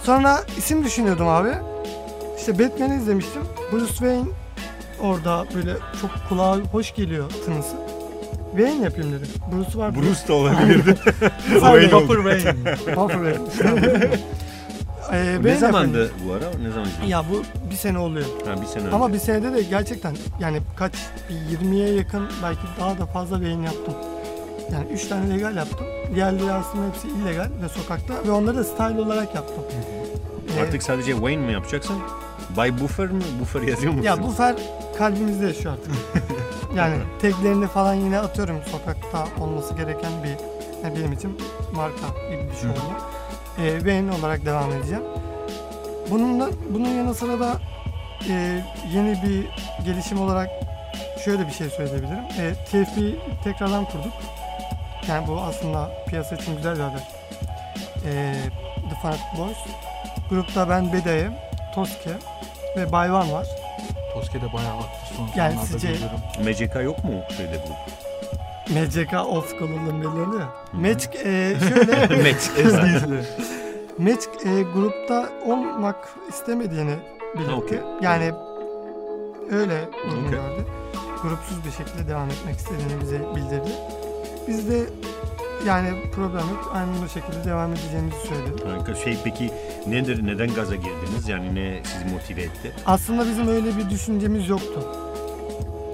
Sonra 0.04 0.44
isim 0.58 0.84
düşünüyordum 0.84 1.28
abi. 1.28 1.52
İşte 2.38 2.60
Batman'i 2.60 2.96
izlemiştim. 2.96 3.42
Bruce 3.72 3.88
Wayne 3.88 4.26
orada 5.02 5.46
böyle 5.56 5.74
çok 6.02 6.12
kulağa 6.30 6.58
hoş 6.58 6.96
geliyor 6.96 7.30
tınısı. 7.46 7.76
Wayne 8.52 8.84
yapayım 8.84 9.12
dedim. 9.12 9.28
Bruce 9.52 9.78
var. 9.80 9.96
Bruce 9.96 10.28
da 10.28 10.34
olabilirdi. 10.34 10.96
Wayne. 11.50 11.92
Buffer 11.92 12.16
Wayne. 12.16 12.96
Buffer 12.96 13.34
Wayne. 13.50 14.20
Ee, 15.14 15.38
ne 15.44 15.56
zamandı 15.58 16.04
yapayım. 16.04 16.28
bu 16.30 16.34
ara? 16.34 16.64
Ne 16.64 16.70
zaman? 16.70 16.88
Ya 17.08 17.24
bu 17.32 17.44
bir 17.72 17.76
sene 17.76 17.98
oluyor. 18.00 18.26
Ha, 18.46 18.62
bir 18.62 18.66
sene 18.66 18.84
önce. 18.84 18.96
Ama 18.96 19.14
bir 19.14 19.20
senede 19.20 19.54
de 19.54 19.62
gerçekten 19.62 20.16
yani 20.40 20.62
kaç 20.76 20.94
bir 21.30 21.58
20'ye 21.58 21.94
yakın 21.94 22.28
belki 22.44 22.62
daha 22.80 22.98
da 23.00 23.06
fazla 23.06 23.42
beyin 23.42 23.64
yaptım. 23.64 23.94
Yani 24.74 24.86
3 24.94 25.08
tane 25.08 25.34
legal 25.36 25.56
yaptım. 25.56 25.88
Diğerleri 26.16 26.52
aslında 26.52 26.88
hepsi 26.88 27.08
illegal 27.08 27.50
ve 27.64 27.70
sokakta 27.70 28.14
ve 28.28 28.32
onları 28.32 28.58
da 28.58 28.64
style 28.64 29.02
olarak 29.02 29.36
yaptım. 29.36 29.64
Ee, 30.58 30.62
Artık 30.62 30.84
sadece 30.84 31.12
Wayne 31.12 31.46
mi 31.46 31.54
yapacaksın? 31.54 31.96
Bay 32.58 32.80
Buffer 32.80 33.08
mi? 33.08 33.22
Buffer 33.40 33.62
yazıyor 33.62 33.94
musun? 33.94 34.06
ya 34.06 34.24
bu 34.24 34.32
fer 34.32 34.56
kalbimizde 34.98 35.46
yaşıyor 35.46 35.74
artık. 35.74 35.94
yani 36.76 36.96
taglerini 37.22 37.68
falan 37.68 37.94
yine 37.94 38.20
atıyorum 38.20 38.56
sokakta 38.72 39.44
olması 39.44 39.74
gereken 39.74 40.12
bir 40.24 40.30
yani 40.84 41.00
benim 41.00 41.12
için 41.14 41.38
marka 41.74 42.08
gibi 42.32 42.52
bir 42.52 42.58
şey 42.62 42.70
oldu. 42.70 42.80
Ee, 43.62 43.72
Wayne 43.78 44.12
olarak 44.12 44.46
devam 44.46 44.72
edeceğim. 44.72 45.04
Bununla, 46.12 46.50
bunun 46.70 46.90
yanı 46.90 47.16
sıra 47.16 47.40
da 47.40 47.58
e, 48.30 48.62
yeni 48.94 49.24
bir 49.24 49.48
gelişim 49.86 50.22
olarak 50.22 50.50
şöyle 51.26 51.48
bir 51.48 51.52
şey 51.54 51.70
söyleyebilirim. 51.70 52.24
E, 52.40 52.54
TFB'yi 52.66 53.20
tekrardan 53.44 53.86
kurduk. 53.86 54.14
Yani 55.08 55.28
bu 55.28 55.42
aslında 55.42 55.92
piyasa 56.08 56.36
için 56.36 56.56
güzel 56.58 56.76
bir 56.76 56.82
haber. 56.82 57.08
E, 58.06 58.34
The 58.90 58.96
Fanatic 59.02 59.26
Boys. 59.38 59.58
Grupta 60.30 60.70
ben 60.70 60.94
Bedaye, 60.94 61.30
Toske 61.76 62.10
ve 62.78 62.92
Bayvan 62.92 63.32
var. 63.32 63.48
Toske'de 64.14 64.54
bayağı 64.54 64.78
aktif 64.78 65.18
son 65.18 65.24
Yani 65.24 65.36
zamanlarda 65.36 65.66
sizce- 65.66 65.88
görüyorum. 65.88 66.20
MCK 66.40 66.76
yok 66.84 67.04
mu 67.04 67.12
şeyde 67.38 67.60
bu? 67.68 67.74
MCK 68.70 69.14
belli 69.94 70.08
oluyor. 70.08 70.48
Magic 70.74 71.10
e, 71.24 71.56
şöyle 71.70 72.08
Magic. 72.24 72.70
Magic 73.98 74.30
e, 74.46 74.62
grupta 74.74 75.30
olmak 75.46 76.10
istemediğini 76.30 76.96
belirtti. 77.38 77.52
Okey. 77.54 77.80
Yani 78.02 78.32
öyle 79.52 79.90
Okey. 80.08 80.30
gördü. 80.32 80.66
Grupsuz 81.24 81.66
bir 81.66 81.72
şekilde 81.72 82.08
devam 82.08 82.30
etmek 82.30 82.56
istediğini 82.58 83.02
bize 83.02 83.20
bildirdi. 83.36 83.72
Biz 84.48 84.70
de 84.70 84.80
yani 85.68 85.90
problem 86.16 86.50
yok. 86.50 86.72
Aynı 86.74 86.90
bu 87.04 87.10
şekilde 87.10 87.44
devam 87.50 87.74
edeceğimizi 87.74 88.18
söyledik. 88.28 88.66
Harika. 88.66 88.96
Şey 88.96 89.18
peki 89.24 89.52
nedir? 89.88 90.26
Neden 90.28 90.54
gaza 90.54 90.76
girdiniz? 90.76 91.28
Yani 91.28 91.56
ne 91.56 91.82
sizi 91.84 92.14
motive 92.14 92.42
etti? 92.42 92.72
Aslında 92.86 93.26
bizim 93.26 93.48
öyle 93.48 93.78
bir 93.78 93.90
düşüncemiz 93.90 94.50
yoktu. 94.50 94.88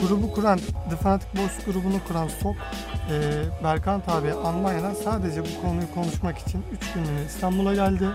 Grubu 0.08 0.32
kuran, 0.32 0.60
The 0.90 0.96
Fanatic 0.96 1.28
Boys 1.38 1.66
grubunu 1.66 2.00
kuran 2.08 2.28
Sok, 2.28 2.56
e, 2.56 3.64
Berkant 3.64 4.10
abi 4.10 4.32
Almanya'dan 4.34 4.94
sadece 4.94 5.42
bu 5.42 5.62
konuyu 5.62 5.94
konuşmak 5.96 6.38
için 6.38 6.64
3 6.72 6.94
günlüğüne 6.94 7.26
İstanbul'a 7.28 7.76
geldi. 7.76 8.06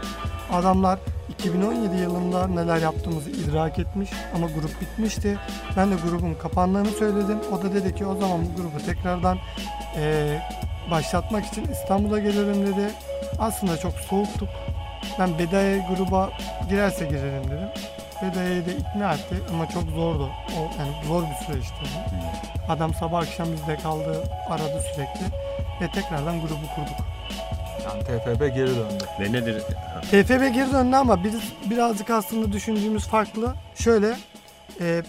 Adamlar 0.53 0.99
2017 1.29 1.97
yılında 1.97 2.47
neler 2.47 2.77
yaptığımızı 2.77 3.31
idrak 3.31 3.79
etmiş 3.79 4.11
ama 4.35 4.47
grup 4.47 4.81
bitmişti. 4.81 5.39
Ben 5.77 5.91
de 5.91 5.95
grubun 5.95 6.35
kapandığını 6.35 6.91
söyledim. 6.91 7.39
O 7.53 7.63
da 7.63 7.75
dedi 7.75 7.95
ki 7.95 8.07
o 8.07 8.17
zaman 8.17 8.41
bu 8.47 8.63
grubu 8.63 8.79
tekrardan 8.87 9.39
e, 9.97 10.39
başlatmak 10.91 11.47
için 11.47 11.65
İstanbul'a 11.65 12.19
gelirim 12.19 12.67
dedi. 12.67 12.91
Aslında 13.39 13.77
çok 13.77 13.93
soğuktuk. 13.93 14.49
Ben 15.19 15.39
Bedaya 15.39 15.89
gruba 15.95 16.31
girerse 16.69 17.05
girerim 17.07 17.45
dedim. 17.45 17.69
Bedaya'yı 18.23 18.67
da 18.67 18.71
ikna 18.71 19.13
etti 19.15 19.37
ama 19.55 19.69
çok 19.69 19.83
zordu. 19.83 20.31
O 20.59 20.79
yani 20.79 20.93
zor 21.07 21.23
bir 21.23 21.47
süreçti. 21.47 21.75
Adam 22.69 22.95
sabah 22.95 23.19
akşam 23.19 23.53
bizde 23.53 23.77
kaldı, 23.77 24.23
aradı 24.49 24.83
sürekli 24.95 25.27
ve 25.81 25.91
tekrardan 25.91 26.41
grubu 26.41 26.55
kurduk. 26.75 27.07
Yani 27.85 28.03
TFB 28.05 28.41
geri 28.55 28.67
döndü. 28.77 29.05
Ve 29.21 29.33
nedir? 29.33 29.63
TFB 30.11 30.55
geri 30.55 30.73
döndü 30.73 30.97
ama 30.97 31.25
biz 31.25 31.35
birazcık 31.71 32.11
aslında 32.11 32.53
düşündüğümüz 32.53 33.07
farklı. 33.07 33.55
Şöyle 33.75 34.17
e, 34.81 35.03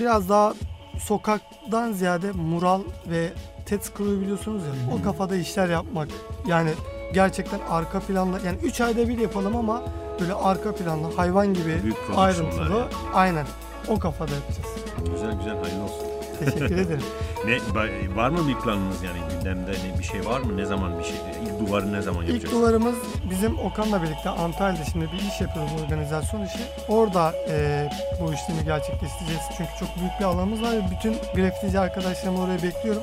biraz 0.00 0.28
daha 0.28 0.54
sokaktan 0.98 1.92
ziyade 1.92 2.32
mural 2.32 2.80
ve 3.06 3.28
TED 3.66 3.80
Screw'u 3.80 4.20
biliyorsunuz 4.20 4.62
ya 4.62 4.68
Hı 4.68 4.96
hı. 4.96 5.00
o 5.00 5.04
kafada 5.04 5.36
işler 5.36 5.68
yapmak. 5.68 6.08
Yani 6.46 6.70
gerçekten 7.14 7.60
arka 7.70 8.00
planda 8.00 8.38
yani 8.46 8.58
3 8.62 8.80
ayda 8.80 9.08
bir 9.08 9.18
yapalım 9.18 9.56
ama 9.56 9.82
böyle 10.20 10.34
arka 10.34 10.74
planda 10.74 11.08
hayvan 11.16 11.54
gibi 11.54 11.82
ayrıntılı. 12.16 12.62
yani. 12.78 12.84
Aynen. 13.14 13.46
O 13.88 13.98
kafada 13.98 14.30
yapacağız. 14.34 14.68
Güzel 15.12 15.32
güzel 15.38 15.58
hayırlı 15.62 15.82
olsun. 15.84 16.04
Teşekkür 16.38 16.64
ederim. 16.78 17.02
Ne 17.46 18.16
var 18.16 18.28
mı 18.28 18.48
bir 18.48 18.54
planınız 18.54 19.02
yani 19.02 19.18
gündemde 19.30 19.70
ne 19.70 19.98
bir 19.98 20.04
şey 20.04 20.26
var 20.26 20.40
mı? 20.40 20.56
Ne 20.56 20.64
zaman 20.66 20.98
bir 20.98 21.04
şey? 21.04 21.14
İlk 21.44 21.68
duvarı 21.68 21.92
ne 21.92 22.02
zaman 22.02 22.22
İlk 22.22 22.28
yapacaksınız? 22.28 22.62
duvarımız 22.62 22.94
bizim 23.30 23.58
Okan'la 23.58 24.02
birlikte 24.02 24.28
Antalya'da 24.30 24.84
şimdi 24.92 25.04
bir 25.12 25.18
iş 25.32 25.40
yapıyoruz 25.40 25.70
organizasyon 25.84 26.44
işi. 26.44 26.58
Orada 26.88 27.32
e, 27.50 27.88
bu 28.20 28.32
işlemi 28.34 28.64
gerçekleştireceğiz. 28.64 29.42
Çünkü 29.56 29.70
çok 29.80 29.88
büyük 30.00 30.12
bir 30.20 30.24
alanımız 30.24 30.62
var 30.62 30.72
ve 30.72 30.80
bütün 30.96 31.12
grafitici 31.34 31.80
arkadaşlarımı 31.80 32.42
oraya 32.42 32.62
bekliyorum. 32.62 33.02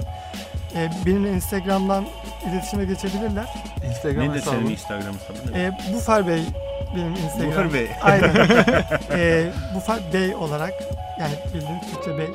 E, 0.76 0.90
benimle 1.06 1.32
Instagram'dan 1.34 2.06
iletişime 2.52 2.86
geçebilirler. 2.86 3.54
Instagram 3.90 4.30
Nedir 4.30 4.42
senin. 4.42 4.70
Instagram 4.70 5.14
hesabın? 5.14 5.54
ne? 5.54 5.60
E, 5.64 5.94
Bufer 5.94 6.28
Bey 6.28 6.42
benim 6.96 7.12
Instagram. 7.12 7.48
Bufer 7.52 7.74
Bey. 7.74 7.88
Aynen. 8.02 8.36
e, 9.12 9.52
Bufer 9.76 10.00
Bey 10.14 10.36
olarak 10.36 10.74
yani 11.20 11.34
bildiğin 11.54 11.80
Türkçe 11.94 12.18
Bey. 12.18 12.30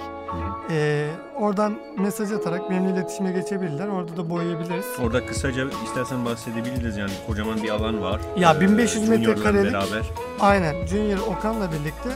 E, 0.71 1.07
oradan 1.37 1.79
mesaj 1.99 2.33
atarak 2.33 2.71
benimle 2.71 2.90
iletişime 2.92 3.33
geçebilirler. 3.33 3.88
Orada 3.88 4.16
da 4.16 4.31
boyayabiliriz. 4.31 4.85
Orada 5.03 5.26
kısaca 5.26 5.64
istersen 5.85 6.24
bahsedebiliriz 6.24 6.97
yani 6.97 7.11
kocaman 7.26 7.62
bir 7.62 7.68
alan 7.70 8.03
var. 8.03 8.20
Ya, 8.37 8.55
Ee, 8.55 8.61
1500 8.61 9.07
juniorlarla 9.07 9.28
metrekarelik 9.28 9.72
beraber. 9.72 10.07
Aynen 10.41 10.87
Junior 10.87 11.18
Okan'la 11.18 11.68
birlikte 11.72 12.09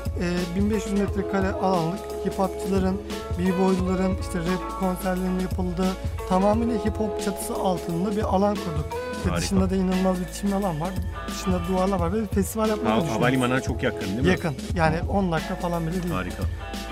e, 0.54 0.56
1500 0.60 1.00
metrekare 1.00 1.50
alanlık 1.50 2.00
hip 2.26 2.38
hopçıların, 2.38 3.00
b-boycuların 3.38 4.16
işte 4.20 4.38
rap 4.38 4.80
konserlerinin 4.80 5.40
yapıldığı 5.40 5.90
tamamıyla 6.28 6.84
hip 6.84 6.96
hop 7.00 7.22
çatısı 7.24 7.54
altında 7.54 8.16
bir 8.16 8.22
alan 8.22 8.54
kurduk. 8.54 8.86
Ve 9.26 9.30
Harika. 9.30 9.36
dışında 9.42 9.70
da 9.70 9.76
inanılmaz 9.76 10.16
bir 10.20 10.32
çimli 10.40 10.54
alan 10.54 10.80
var. 10.80 10.90
Dışında 11.28 11.60
duvarlar 11.68 11.98
var 12.00 12.12
ve 12.12 12.22
bir 12.22 12.26
festival 12.26 12.68
yapmayı 12.68 12.88
Ha, 12.88 12.96
düşünüyoruz. 12.96 13.20
havalimanına 13.22 13.60
çok 13.60 13.82
yakın 13.82 14.00
değil 14.08 14.20
mi? 14.20 14.28
Yakın. 14.28 14.54
Yani 14.74 14.96
10 15.08 15.32
dakika 15.32 15.54
falan 15.54 15.86
bile 15.86 16.02
değil. 16.02 16.14
Harika. 16.14 16.42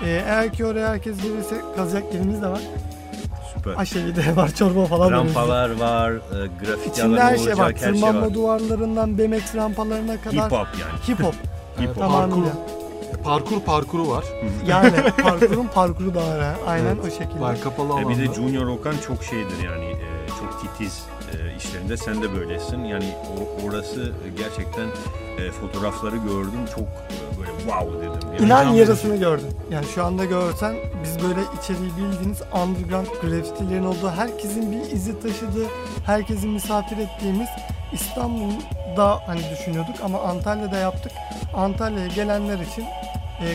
E, 0.05 0.09
eğer 0.09 0.53
ki 0.53 0.65
oraya 0.65 0.89
herkes 0.89 1.21
gelirse 1.21 1.55
kazacak 1.75 2.13
yerimiz 2.13 2.41
de 2.41 2.47
var. 2.47 2.61
Süper. 3.57 3.73
Aşevi 3.77 4.15
de 4.15 4.35
var, 4.35 4.51
çorba 4.55 4.85
falan. 4.85 5.11
Rampalar 5.11 5.69
var, 5.79 6.11
e, 6.11 6.17
grafiti 6.65 6.89
İçinde 6.89 7.05
alanı 7.07 7.19
her 7.19 7.37
şey 7.37 7.57
var. 7.57 7.73
her 7.73 7.77
şey 7.79 7.91
Tırmanma 7.91 8.21
var. 8.21 8.33
duvarlarından 8.33 9.17
BMX 9.17 9.55
rampalarına 9.55 10.21
kadar 10.21 10.33
Hip 10.45 10.51
hop 10.51 10.67
yani. 10.79 11.07
hip 11.07 11.23
hop. 11.23 11.33
Hip 11.81 11.87
hop. 11.89 11.95
Tamamıyla. 11.99 12.51
parkur 13.23 13.59
parkuru 13.61 14.09
var. 14.09 14.23
Yani 14.67 14.91
parkurun 15.23 15.67
parkuru 15.73 16.15
da 16.15 16.19
var 16.27 16.41
ha. 16.41 16.55
Aynen 16.67 16.97
o 16.97 17.09
şekilde. 17.09 17.39
Var 17.39 17.61
kapalı 17.61 17.87
E 17.89 17.91
alanda. 17.93 18.09
bir 18.09 18.17
de 18.17 18.33
Junior 18.33 18.67
Okan 18.67 18.95
çok 19.07 19.23
şeydir 19.23 19.57
yani 19.65 19.85
e, 19.85 20.27
çok 20.39 20.61
titiz 20.61 21.03
e, 21.33 21.57
işlerinde 21.57 21.97
sen 21.97 22.21
de 22.21 22.35
böylesin. 22.35 22.83
Yani 22.83 23.13
o, 23.15 23.67
orası 23.67 24.11
gerçekten 24.37 24.87
e, 25.37 25.51
fotoğrafları 25.51 26.17
gördüm 26.17 26.65
çok 26.75 26.83
e, 26.83 27.39
böyle 27.39 27.51
wow 27.57 27.99
dedim. 27.99 28.29
Yani 28.33 28.45
İnan 28.45 28.73
yarısını 28.73 29.15
gördüm. 29.15 29.47
Yani 29.71 29.85
şu 29.95 30.03
anda 30.03 30.25
görsen 30.25 30.75
biz 31.03 31.23
böyle 31.23 31.39
içeriği 31.59 31.91
bildiğiniz 31.97 32.41
underground 32.41 33.07
grafitilerin 33.21 33.85
olduğu, 33.85 34.09
herkesin 34.09 34.71
bir 34.71 34.91
izi 34.91 35.19
taşıdığı, 35.19 35.67
herkesin 36.05 36.49
misafir 36.49 36.97
ettiğimiz 36.97 37.49
İstanbul'da 37.93 39.19
hani 39.27 39.41
düşünüyorduk 39.51 39.95
ama 40.03 40.19
Antalya'da 40.21 40.77
yaptık. 40.77 41.11
Antalya'ya 41.53 42.07
gelenler 42.07 42.59
için 42.59 42.83
e, 43.41 43.45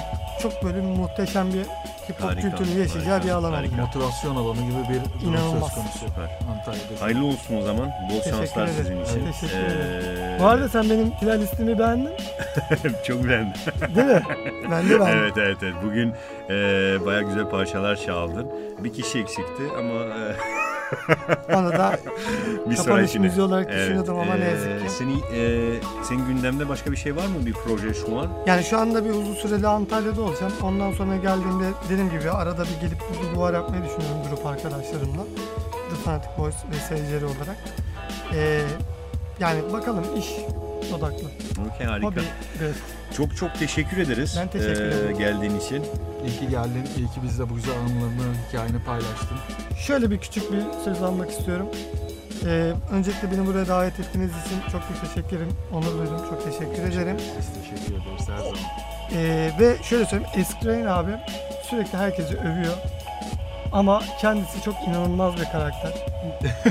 çok 0.42 0.64
böyle 0.64 0.80
muhteşem 0.80 1.52
bir 1.52 1.66
hip 2.08 2.20
hop 2.20 2.28
Harika, 2.30 2.40
kültürünü 2.50 2.78
yaşayacağı 2.80 3.10
harika, 3.12 3.26
bir 3.28 3.32
alan 3.32 3.50
oldu. 3.52 3.56
harika. 3.56 3.76
motivasyon 3.76 4.36
alanı 4.36 4.60
gibi 4.60 4.72
bir 4.90 5.20
durum 5.20 5.34
İnanılmaz. 5.34 5.68
söz 5.72 5.74
konusu 5.74 5.98
Süper. 5.98 6.38
Antalya'da. 6.50 7.00
Hayırlı 7.04 7.24
olsun 7.26 7.56
o 7.56 7.62
zaman. 7.62 7.90
Bol 8.10 8.18
Teşekkür 8.18 8.30
şanslar 8.36 8.68
ederim. 8.68 8.76
sizin 8.84 9.02
için. 9.02 9.32
Teşekkür 9.32 9.54
Ee, 9.56 10.36
Bu 10.40 10.44
arada 10.46 10.68
sen 10.68 10.90
benim 10.90 11.10
finalistimi 11.20 11.78
beğendin 11.78 12.10
çok 13.06 13.28
beğendim. 13.28 13.52
değil 13.96 14.06
mi? 14.06 14.22
Ben 14.70 14.84
de 14.90 15.00
beğendim. 15.00 15.18
evet 15.22 15.32
evet 15.36 15.56
evet. 15.62 15.74
Bugün 15.84 16.12
e, 16.50 16.54
baya 17.06 17.22
güzel 17.22 17.44
parçalar 17.50 17.96
çaldın. 17.96 18.46
Bir 18.78 18.92
kişi 18.92 19.18
eksikti 19.18 19.62
ama 19.78 19.94
e, 19.94 20.36
Onu 21.54 21.72
da 21.72 21.98
bir 22.70 22.76
kapanış 22.76 23.14
müziği 23.14 23.44
olarak 23.44 23.66
Evet, 23.70 23.80
düşünüyordum 23.80 24.18
ama 24.18 24.34
ne 24.34 24.44
e, 24.44 24.50
yazık 24.50 24.84
ki. 24.84 24.90
Seni, 24.90 25.12
e, 25.12 25.70
senin 26.02 26.26
gündemde 26.26 26.68
başka 26.68 26.92
bir 26.92 26.96
şey 26.96 27.16
var 27.16 27.26
mı 27.26 27.46
bir 27.46 27.52
proje 27.52 27.94
şu 27.94 28.18
an? 28.18 28.28
Yani 28.46 28.64
şu 28.64 28.78
anda 28.78 29.04
bir 29.04 29.10
uzun 29.10 29.34
süreli 29.34 29.66
Antalya'da 29.66 30.22
olacağım. 30.22 30.52
Ondan 30.62 30.92
sonra 30.92 31.16
geldiğimde 31.16 31.64
dediğim 31.90 32.10
gibi 32.10 32.30
arada 32.30 32.64
bir 32.64 32.80
gelip 32.80 32.98
burada 33.00 33.34
duvar 33.34 33.54
yapmayı 33.54 33.84
düşünüyorum 33.84 34.18
grup 34.30 34.46
arkadaşlarımla. 34.46 35.22
The 35.90 35.96
Fanatic 36.04 36.30
Boys 36.38 36.54
ve 36.72 36.76
seyircileri 36.88 37.24
olarak. 37.24 37.56
Ee, 38.34 38.60
yani 39.40 39.72
bakalım 39.72 40.04
iş 40.18 40.26
odaklı. 40.92 41.28
Okey 41.74 41.86
harika. 41.86 42.06
Hobi, 42.06 42.20
evet. 42.62 42.74
Çok 43.16 43.36
çok 43.36 43.58
teşekkür 43.58 43.96
ederiz. 43.98 44.36
Ben 44.40 44.48
teşekkür 44.48 44.82
ederim. 44.82 45.18
geldiğin 45.18 45.60
için. 45.60 45.84
İyi 46.26 46.38
ki 46.38 46.48
geldin, 46.50 46.84
iyi 46.96 47.06
ki 47.06 47.20
bizle 47.22 47.50
bu 47.50 47.54
güzel 47.54 47.74
anılarını, 47.78 48.34
hikayeni 48.48 48.82
paylaştın. 48.86 49.38
Şöyle 49.86 50.10
bir 50.10 50.18
küçük 50.18 50.52
bir 50.52 50.62
söz 50.84 51.02
almak 51.02 51.30
istiyorum. 51.30 51.66
Ee, 52.46 52.72
öncelikle 52.92 53.30
beni 53.32 53.46
buraya 53.46 53.68
davet 53.68 54.00
ettiğiniz 54.00 54.30
için 54.30 54.60
çok 54.72 54.82
çok 54.88 55.00
teşekkür 55.00 55.36
ederim. 55.36 55.52
Onur 55.72 55.98
duydum. 55.98 56.20
Çok 56.30 56.44
teşekkür 56.44 56.82
ederim. 56.82 57.16
Biz 57.38 57.46
teşekkür 57.62 57.92
ederiz 57.94 58.28
her 58.28 58.38
zaman. 58.38 58.58
Ee, 59.14 59.50
ve 59.60 59.76
şöyle 59.82 60.06
söyleyeyim, 60.06 60.32
Eskrain 60.36 60.86
abi 60.86 61.10
sürekli 61.70 61.98
herkesi 61.98 62.36
övüyor. 62.36 62.74
Ama 63.74 64.02
kendisi 64.20 64.62
çok 64.64 64.74
inanılmaz 64.88 65.36
bir 65.36 65.44
karakter. 65.44 65.92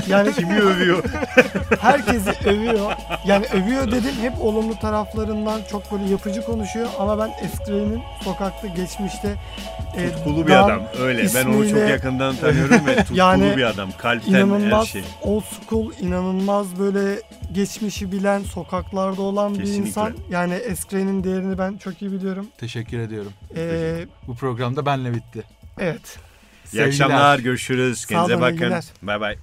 Yani 0.08 0.32
Kimi 0.32 0.60
övüyor? 0.60 1.04
herkesi 1.80 2.48
övüyor. 2.48 2.92
Yani 3.26 3.46
övüyor 3.46 3.86
dedim 3.90 4.14
hep 4.20 4.32
olumlu 4.40 4.78
taraflarından 4.78 5.60
çok 5.70 5.92
böyle 5.92 6.04
yapıcı 6.10 6.42
konuşuyor. 6.46 6.86
Ama 6.98 7.18
ben 7.18 7.30
Eskrain'in 7.46 8.02
sokakta 8.24 8.66
geçmişte 8.66 9.34
e, 9.96 10.12
Tutkulu 10.12 10.46
bir 10.46 10.52
Dan 10.52 10.64
adam. 10.64 10.82
Öyle. 11.00 11.22
Ben 11.34 11.44
onu 11.46 11.52
çok 11.54 11.64
ismiyle- 11.64 11.90
yakından 11.90 12.36
tanıyorum 12.36 12.86
ve 12.86 12.96
tutkulu 12.98 13.18
Yani 13.18 13.56
bir 13.56 13.62
adam. 13.62 13.88
Kalpten 13.98 14.32
her 14.32 14.38
inanılmaz 14.40 14.88
şey. 14.88 15.04
old 15.22 15.42
school, 15.68 15.92
inanılmaz 16.00 16.78
böyle 16.78 17.20
geçmişi 17.52 18.12
bilen, 18.12 18.42
sokaklarda 18.42 19.22
olan 19.22 19.54
bir 19.54 19.58
Kesinlikle. 19.58 19.86
insan. 19.88 20.14
Yani 20.30 20.54
Eskrain'in 20.54 21.24
değerini 21.24 21.58
ben 21.58 21.76
çok 21.76 22.02
iyi 22.02 22.12
biliyorum. 22.12 22.46
Teşekkür 22.58 22.98
ediyorum. 22.98 23.32
Ee, 23.56 23.94
Bu 24.26 24.34
program 24.34 24.76
da 24.76 24.86
benle 24.86 25.14
bitti. 25.14 25.42
evet. 25.78 26.18
İyi 26.74 26.84
akşamlar. 26.86 27.38
Görüşürüz. 27.38 28.06
Kendinize 28.06 28.40
bakın. 28.40 28.74
Bay 29.02 29.20
bay. 29.20 29.36